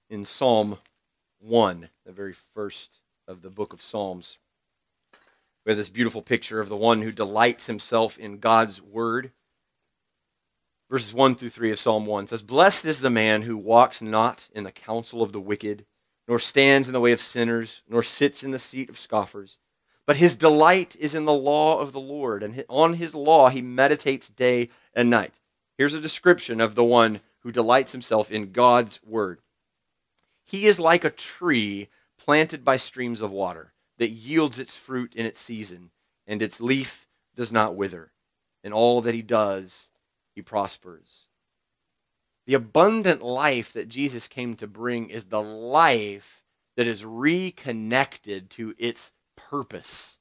In 0.10 0.24
Psalm 0.24 0.78
1, 1.40 1.90
the 2.06 2.14
very 2.14 2.32
first 2.34 3.02
of 3.28 3.42
the 3.42 3.50
book 3.50 3.74
of 3.74 3.82
Psalms, 3.82 4.38
we 5.66 5.72
have 5.72 5.78
this 5.78 5.90
beautiful 5.90 6.22
picture 6.22 6.62
of 6.62 6.70
the 6.70 6.78
one 6.78 7.02
who 7.02 7.12
delights 7.12 7.68
himself 7.68 8.18
in 8.18 8.40
God's 8.40 8.82
word 8.82 9.32
verses 10.90 11.14
1 11.14 11.36
through 11.36 11.50
3 11.50 11.72
of 11.72 11.80
Psalm 11.80 12.06
1 12.06 12.28
says, 12.28 12.42
Blessed 12.42 12.86
is 12.86 13.02
the 13.02 13.10
man 13.10 13.42
who 13.42 13.58
walks 13.58 14.02
not 14.02 14.48
in 14.54 14.64
the 14.64 14.72
counsel 14.72 15.22
of 15.22 15.34
the 15.34 15.42
wicked, 15.42 15.86
nor 16.26 16.40
stands 16.40 16.88
in 16.88 16.94
the 16.94 17.02
way 17.02 17.12
of 17.12 17.20
sinners, 17.20 17.84
nor 17.88 18.02
sits 18.02 18.44
in 18.44 18.52
the 18.52 18.60
seat 18.60 18.90
of 18.90 18.98
scoffers. 18.98 19.58
But 20.10 20.18
his 20.18 20.36
delight 20.36 20.96
is 21.00 21.14
in 21.14 21.26
the 21.26 21.32
law 21.32 21.78
of 21.78 21.92
the 21.92 22.00
Lord, 22.00 22.42
and 22.42 22.66
on 22.68 22.96
his 22.96 23.14
law 23.14 23.50
he 23.50 23.62
meditates 23.62 24.28
day 24.28 24.70
and 24.96 25.08
night. 25.08 25.40
Here's 25.78 25.94
a 25.94 26.02
description 26.02 26.60
of 26.60 26.74
the 26.74 26.84
one 26.84 27.22
who 27.42 27.52
delights 27.52 27.92
himself 27.92 28.32
in 28.32 28.52
God's 28.52 29.00
word. 29.04 29.40
He 30.44 30.66
is 30.66 30.80
like 30.80 31.04
a 31.04 31.12
tree 31.12 31.90
planted 32.18 32.66
by 32.66 32.76
streams 32.78 33.22
of 33.22 33.30
water 33.30 33.74
that 34.00 34.10
yields 34.10 34.58
its 34.58 34.76
fruit 34.76 35.14
in 35.14 35.28
its 35.28 35.40
season, 35.40 35.92
and 36.26 36.42
its 36.42 36.60
leaf 36.60 37.08
does 37.36 37.52
not 37.52 37.76
wither. 37.76 38.12
In 38.64 38.74
all 38.74 39.02
that 39.02 39.14
he 39.14 39.22
does, 39.22 39.92
he 40.34 40.42
prospers. 40.42 41.28
The 42.48 42.56
abundant 42.56 43.22
life 43.22 43.74
that 43.74 43.90
Jesus 43.90 44.28
came 44.28 44.56
to 44.56 44.66
bring 44.66 45.12
is 45.12 45.26
the 45.26 45.44
life 45.44 46.42
that 46.78 46.88
is 46.88 47.06
reconnected 47.06 48.50
to 48.50 48.74
its 48.80 49.12
purpose. 49.50 50.18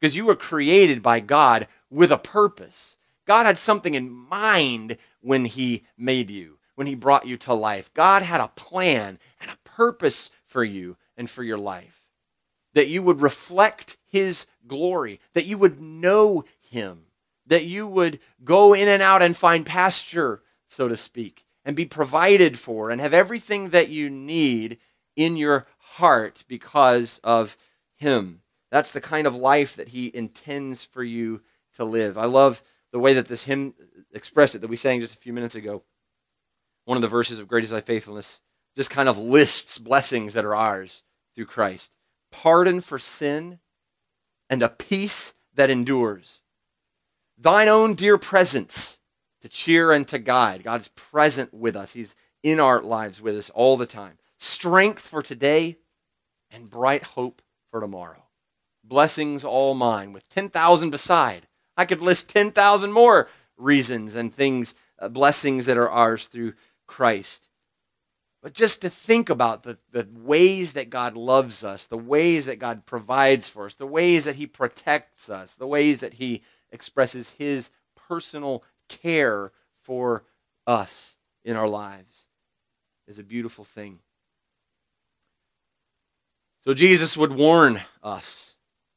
Because 0.00 0.16
you 0.16 0.26
were 0.26 0.36
created 0.36 1.02
by 1.02 1.20
God 1.20 1.68
with 1.90 2.12
a 2.12 2.18
purpose. 2.18 2.96
God 3.26 3.46
had 3.46 3.58
something 3.58 3.94
in 3.94 4.10
mind 4.10 4.98
when 5.20 5.44
He 5.44 5.84
made 5.96 6.30
you, 6.30 6.58
when 6.74 6.86
He 6.86 6.94
brought 6.94 7.26
you 7.26 7.36
to 7.38 7.54
life. 7.54 7.92
God 7.94 8.22
had 8.22 8.40
a 8.40 8.48
plan 8.48 9.18
and 9.40 9.50
a 9.50 9.68
purpose 9.68 10.30
for 10.44 10.62
you 10.62 10.96
and 11.16 11.28
for 11.28 11.42
your 11.42 11.58
life. 11.58 12.02
That 12.74 12.88
you 12.88 13.02
would 13.02 13.20
reflect 13.20 13.96
His 14.06 14.46
glory, 14.66 15.20
that 15.32 15.46
you 15.46 15.58
would 15.58 15.80
know 15.80 16.44
Him, 16.70 17.06
that 17.46 17.64
you 17.64 17.86
would 17.86 18.20
go 18.44 18.74
in 18.74 18.88
and 18.88 19.02
out 19.02 19.22
and 19.22 19.36
find 19.36 19.64
pasture, 19.64 20.42
so 20.68 20.88
to 20.88 20.96
speak, 20.96 21.44
and 21.64 21.74
be 21.74 21.86
provided 21.86 22.58
for 22.58 22.90
and 22.90 23.00
have 23.00 23.14
everything 23.14 23.70
that 23.70 23.88
you 23.88 24.10
need 24.10 24.78
in 25.16 25.36
your 25.36 25.66
heart 25.78 26.44
because 26.46 27.18
of 27.24 27.56
Him. 27.96 28.42
That's 28.70 28.90
the 28.90 29.00
kind 29.00 29.26
of 29.26 29.36
life 29.36 29.76
that 29.76 29.88
He 29.88 30.10
intends 30.14 30.84
for 30.84 31.02
you 31.02 31.42
to 31.76 31.84
live. 31.84 32.18
I 32.18 32.24
love 32.26 32.62
the 32.92 32.98
way 32.98 33.14
that 33.14 33.28
this 33.28 33.44
hymn 33.44 33.74
expressed 34.12 34.54
it 34.54 34.60
that 34.60 34.70
we 34.70 34.76
sang 34.76 35.00
just 35.00 35.14
a 35.14 35.18
few 35.18 35.32
minutes 35.32 35.54
ago. 35.54 35.82
One 36.84 36.96
of 36.96 37.02
the 37.02 37.08
verses 37.08 37.38
of 37.38 37.48
Great 37.48 37.64
is 37.64 37.70
Thy 37.70 37.80
Faithfulness 37.80 38.40
just 38.76 38.90
kind 38.90 39.08
of 39.08 39.18
lists 39.18 39.78
blessings 39.78 40.34
that 40.34 40.44
are 40.44 40.54
ours 40.54 41.02
through 41.34 41.46
Christ 41.46 41.92
pardon 42.30 42.80
for 42.80 42.98
sin 42.98 43.58
and 44.50 44.62
a 44.62 44.68
peace 44.68 45.34
that 45.54 45.70
endures 45.70 46.40
thine 47.38 47.68
own 47.68 47.94
dear 47.94 48.18
presence 48.18 48.98
to 49.40 49.48
cheer 49.48 49.92
and 49.92 50.06
to 50.08 50.18
guide. 50.18 50.62
God's 50.62 50.88
present 50.88 51.52
with 51.52 51.76
us, 51.76 51.92
He's 51.92 52.14
in 52.42 52.60
our 52.60 52.80
lives 52.82 53.20
with 53.20 53.36
us 53.36 53.50
all 53.50 53.76
the 53.76 53.86
time. 53.86 54.18
Strength 54.38 55.00
for 55.00 55.22
today 55.22 55.78
and 56.50 56.68
bright 56.68 57.02
hope 57.02 57.42
for 57.70 57.80
tomorrow. 57.80 58.25
Blessings 58.88 59.44
all 59.44 59.74
mine, 59.74 60.12
with 60.12 60.28
10,000 60.28 60.90
beside. 60.90 61.46
I 61.76 61.84
could 61.84 62.00
list 62.00 62.28
10,000 62.28 62.92
more 62.92 63.28
reasons 63.56 64.14
and 64.14 64.32
things, 64.32 64.74
uh, 64.98 65.08
blessings 65.08 65.66
that 65.66 65.76
are 65.76 65.90
ours 65.90 66.26
through 66.28 66.54
Christ. 66.86 67.48
But 68.42 68.52
just 68.52 68.80
to 68.82 68.90
think 68.90 69.28
about 69.28 69.64
the, 69.64 69.78
the 69.90 70.06
ways 70.14 70.74
that 70.74 70.88
God 70.88 71.16
loves 71.16 71.64
us, 71.64 71.86
the 71.86 71.98
ways 71.98 72.46
that 72.46 72.60
God 72.60 72.86
provides 72.86 73.48
for 73.48 73.66
us, 73.66 73.74
the 73.74 73.86
ways 73.86 74.24
that 74.24 74.36
He 74.36 74.46
protects 74.46 75.28
us, 75.28 75.54
the 75.54 75.66
ways 75.66 75.98
that 75.98 76.14
He 76.14 76.42
expresses 76.70 77.30
his 77.30 77.70
personal 78.08 78.62
care 78.88 79.52
for 79.82 80.24
us 80.66 81.16
in 81.44 81.56
our 81.56 81.68
lives 81.68 82.26
is 83.06 83.18
a 83.18 83.24
beautiful 83.24 83.64
thing. 83.64 83.98
So 86.60 86.74
Jesus 86.74 87.16
would 87.16 87.32
warn 87.32 87.80
us 88.02 88.45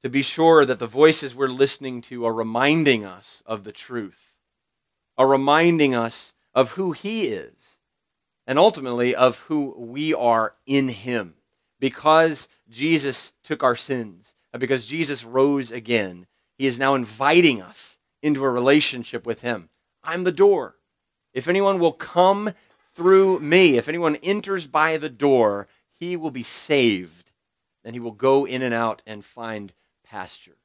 to 0.04 0.10
be 0.10 0.22
sure 0.22 0.66
that 0.66 0.80
the 0.80 0.88
voices 0.88 1.36
we're 1.36 1.48
listening 1.48 2.02
to 2.02 2.26
are 2.26 2.34
reminding 2.34 3.06
us 3.06 3.44
of 3.46 3.64
the 3.64 3.72
truth, 3.72 4.34
are 5.18 5.28
reminding 5.28 5.94
us 5.94 6.34
of 6.54 6.72
who 6.72 6.94
he 6.94 7.26
is, 7.26 7.78
and 8.48 8.58
ultimately 8.58 9.14
of 9.14 9.40
who 9.40 9.76
we 9.78 10.14
are 10.14 10.56
in 10.66 10.90
him. 10.90 11.36
Because 11.80 12.48
Jesus 12.70 13.34
took 13.44 13.64
our 13.64 13.76
sins, 13.76 14.34
because 14.58 14.86
Jesus 14.86 15.24
rose 15.24 15.72
again, 15.72 16.28
he 16.58 16.66
is 16.66 16.80
now 16.80 16.96
inviting 16.96 17.62
us 17.62 17.98
into 18.22 18.44
a 18.44 18.50
relationship 18.50 19.26
with 19.26 19.42
him. 19.42 19.70
I'm 20.04 20.24
the 20.24 20.32
door. 20.32 20.76
If 21.34 21.48
anyone 21.48 21.80
will 21.80 21.94
come 21.94 22.54
through 22.96 23.40
me, 23.40 23.78
if 23.78 23.88
anyone 23.88 24.16
enters 24.18 24.68
by 24.68 24.98
the 24.98 25.10
door, 25.10 25.68
he 25.94 26.18
will 26.18 26.32
be 26.32 26.44
saved. 26.44 27.32
Then 27.84 27.94
he 27.94 28.00
will 28.00 28.12
go 28.12 28.46
in 28.46 28.62
and 28.62 28.74
out 28.74 29.02
and 29.06 29.24
find 29.24 29.74
pasture. 30.10 30.58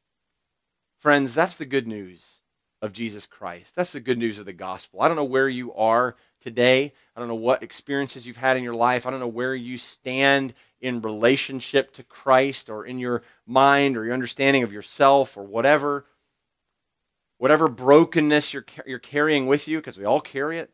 Friends, 1.00 1.34
that's 1.34 1.56
the 1.56 1.66
good 1.66 1.86
news 1.86 2.38
of 2.80 2.92
Jesus 2.92 3.26
Christ. 3.26 3.74
That's 3.76 3.92
the 3.92 4.00
good 4.00 4.18
news 4.18 4.38
of 4.38 4.46
the 4.46 4.52
gospel. 4.52 5.00
I 5.00 5.08
don't 5.08 5.16
know 5.16 5.24
where 5.24 5.48
you 5.48 5.72
are 5.74 6.16
today. 6.40 6.92
I 7.14 7.20
don't 7.20 7.28
know 7.28 7.34
what 7.34 7.62
experiences 7.62 8.26
you've 8.26 8.36
had 8.36 8.56
in 8.56 8.62
your 8.62 8.74
life. 8.74 9.06
I 9.06 9.10
don't 9.10 9.20
know 9.20 9.26
where 9.26 9.54
you 9.54 9.78
stand 9.78 10.54
in 10.80 11.00
relationship 11.00 11.92
to 11.94 12.02
Christ 12.02 12.68
or 12.68 12.84
in 12.84 12.98
your 12.98 13.22
mind 13.46 13.96
or 13.96 14.04
your 14.04 14.14
understanding 14.14 14.62
of 14.62 14.72
yourself 14.72 15.36
or 15.36 15.44
whatever. 15.44 16.04
Whatever 17.38 17.68
brokenness 17.68 18.54
you're, 18.54 18.66
you're 18.86 18.98
carrying 18.98 19.46
with 19.46 19.66
you, 19.66 19.78
because 19.78 19.98
we 19.98 20.04
all 20.04 20.20
carry 20.20 20.58
it. 20.58 20.70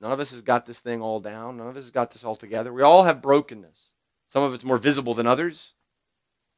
None 0.00 0.12
of 0.12 0.20
us 0.20 0.30
has 0.30 0.42
got 0.42 0.66
this 0.66 0.78
thing 0.78 1.02
all 1.02 1.20
down. 1.20 1.56
None 1.56 1.68
of 1.68 1.76
us 1.76 1.84
has 1.84 1.90
got 1.90 2.10
this 2.10 2.24
all 2.24 2.36
together. 2.36 2.72
We 2.72 2.82
all 2.82 3.04
have 3.04 3.22
brokenness. 3.22 3.90
Some 4.28 4.42
of 4.42 4.54
it's 4.54 4.64
more 4.64 4.78
visible 4.78 5.14
than 5.14 5.26
others. 5.26 5.72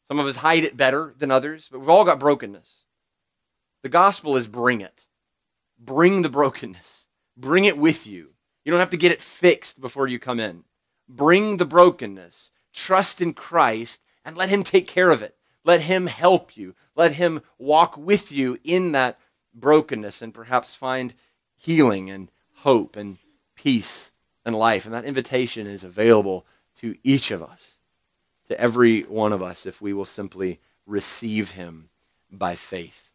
Some 0.08 0.18
of 0.18 0.26
us 0.26 0.36
hide 0.36 0.64
it 0.64 0.76
better 0.76 1.14
than 1.18 1.30
others, 1.30 1.68
but 1.70 1.80
we've 1.80 1.88
all 1.90 2.06
got 2.06 2.18
brokenness. 2.18 2.84
The 3.82 3.90
gospel 3.90 4.36
is 4.38 4.48
bring 4.48 4.80
it. 4.80 5.04
Bring 5.78 6.22
the 6.22 6.30
brokenness. 6.30 7.06
Bring 7.36 7.66
it 7.66 7.76
with 7.76 8.06
you. 8.06 8.30
You 8.64 8.72
don't 8.72 8.80
have 8.80 8.90
to 8.90 8.96
get 8.96 9.12
it 9.12 9.22
fixed 9.22 9.80
before 9.80 10.08
you 10.08 10.18
come 10.18 10.40
in. 10.40 10.64
Bring 11.08 11.58
the 11.58 11.66
brokenness. 11.66 12.50
Trust 12.72 13.20
in 13.20 13.34
Christ 13.34 14.00
and 14.24 14.36
let 14.36 14.48
Him 14.48 14.62
take 14.62 14.88
care 14.88 15.10
of 15.10 15.22
it. 15.22 15.36
Let 15.62 15.82
Him 15.82 16.06
help 16.06 16.56
you. 16.56 16.74
Let 16.96 17.12
Him 17.12 17.42
walk 17.58 17.96
with 17.96 18.32
you 18.32 18.58
in 18.64 18.92
that 18.92 19.18
brokenness 19.54 20.22
and 20.22 20.32
perhaps 20.32 20.74
find 20.74 21.14
healing 21.56 22.10
and 22.10 22.30
hope 22.56 22.96
and 22.96 23.18
peace 23.54 24.10
and 24.44 24.56
life. 24.56 24.86
And 24.86 24.94
that 24.94 25.04
invitation 25.04 25.66
is 25.66 25.84
available 25.84 26.46
to 26.76 26.96
each 27.04 27.30
of 27.30 27.42
us, 27.42 27.77
to 28.48 28.60
every 28.60 29.02
one 29.02 29.32
of 29.32 29.42
us, 29.42 29.66
if 29.66 29.80
we 29.80 29.92
will 29.92 30.04
simply 30.04 30.60
receive 30.86 31.52
Him 31.52 31.90
by 32.30 32.54
faith. 32.54 33.07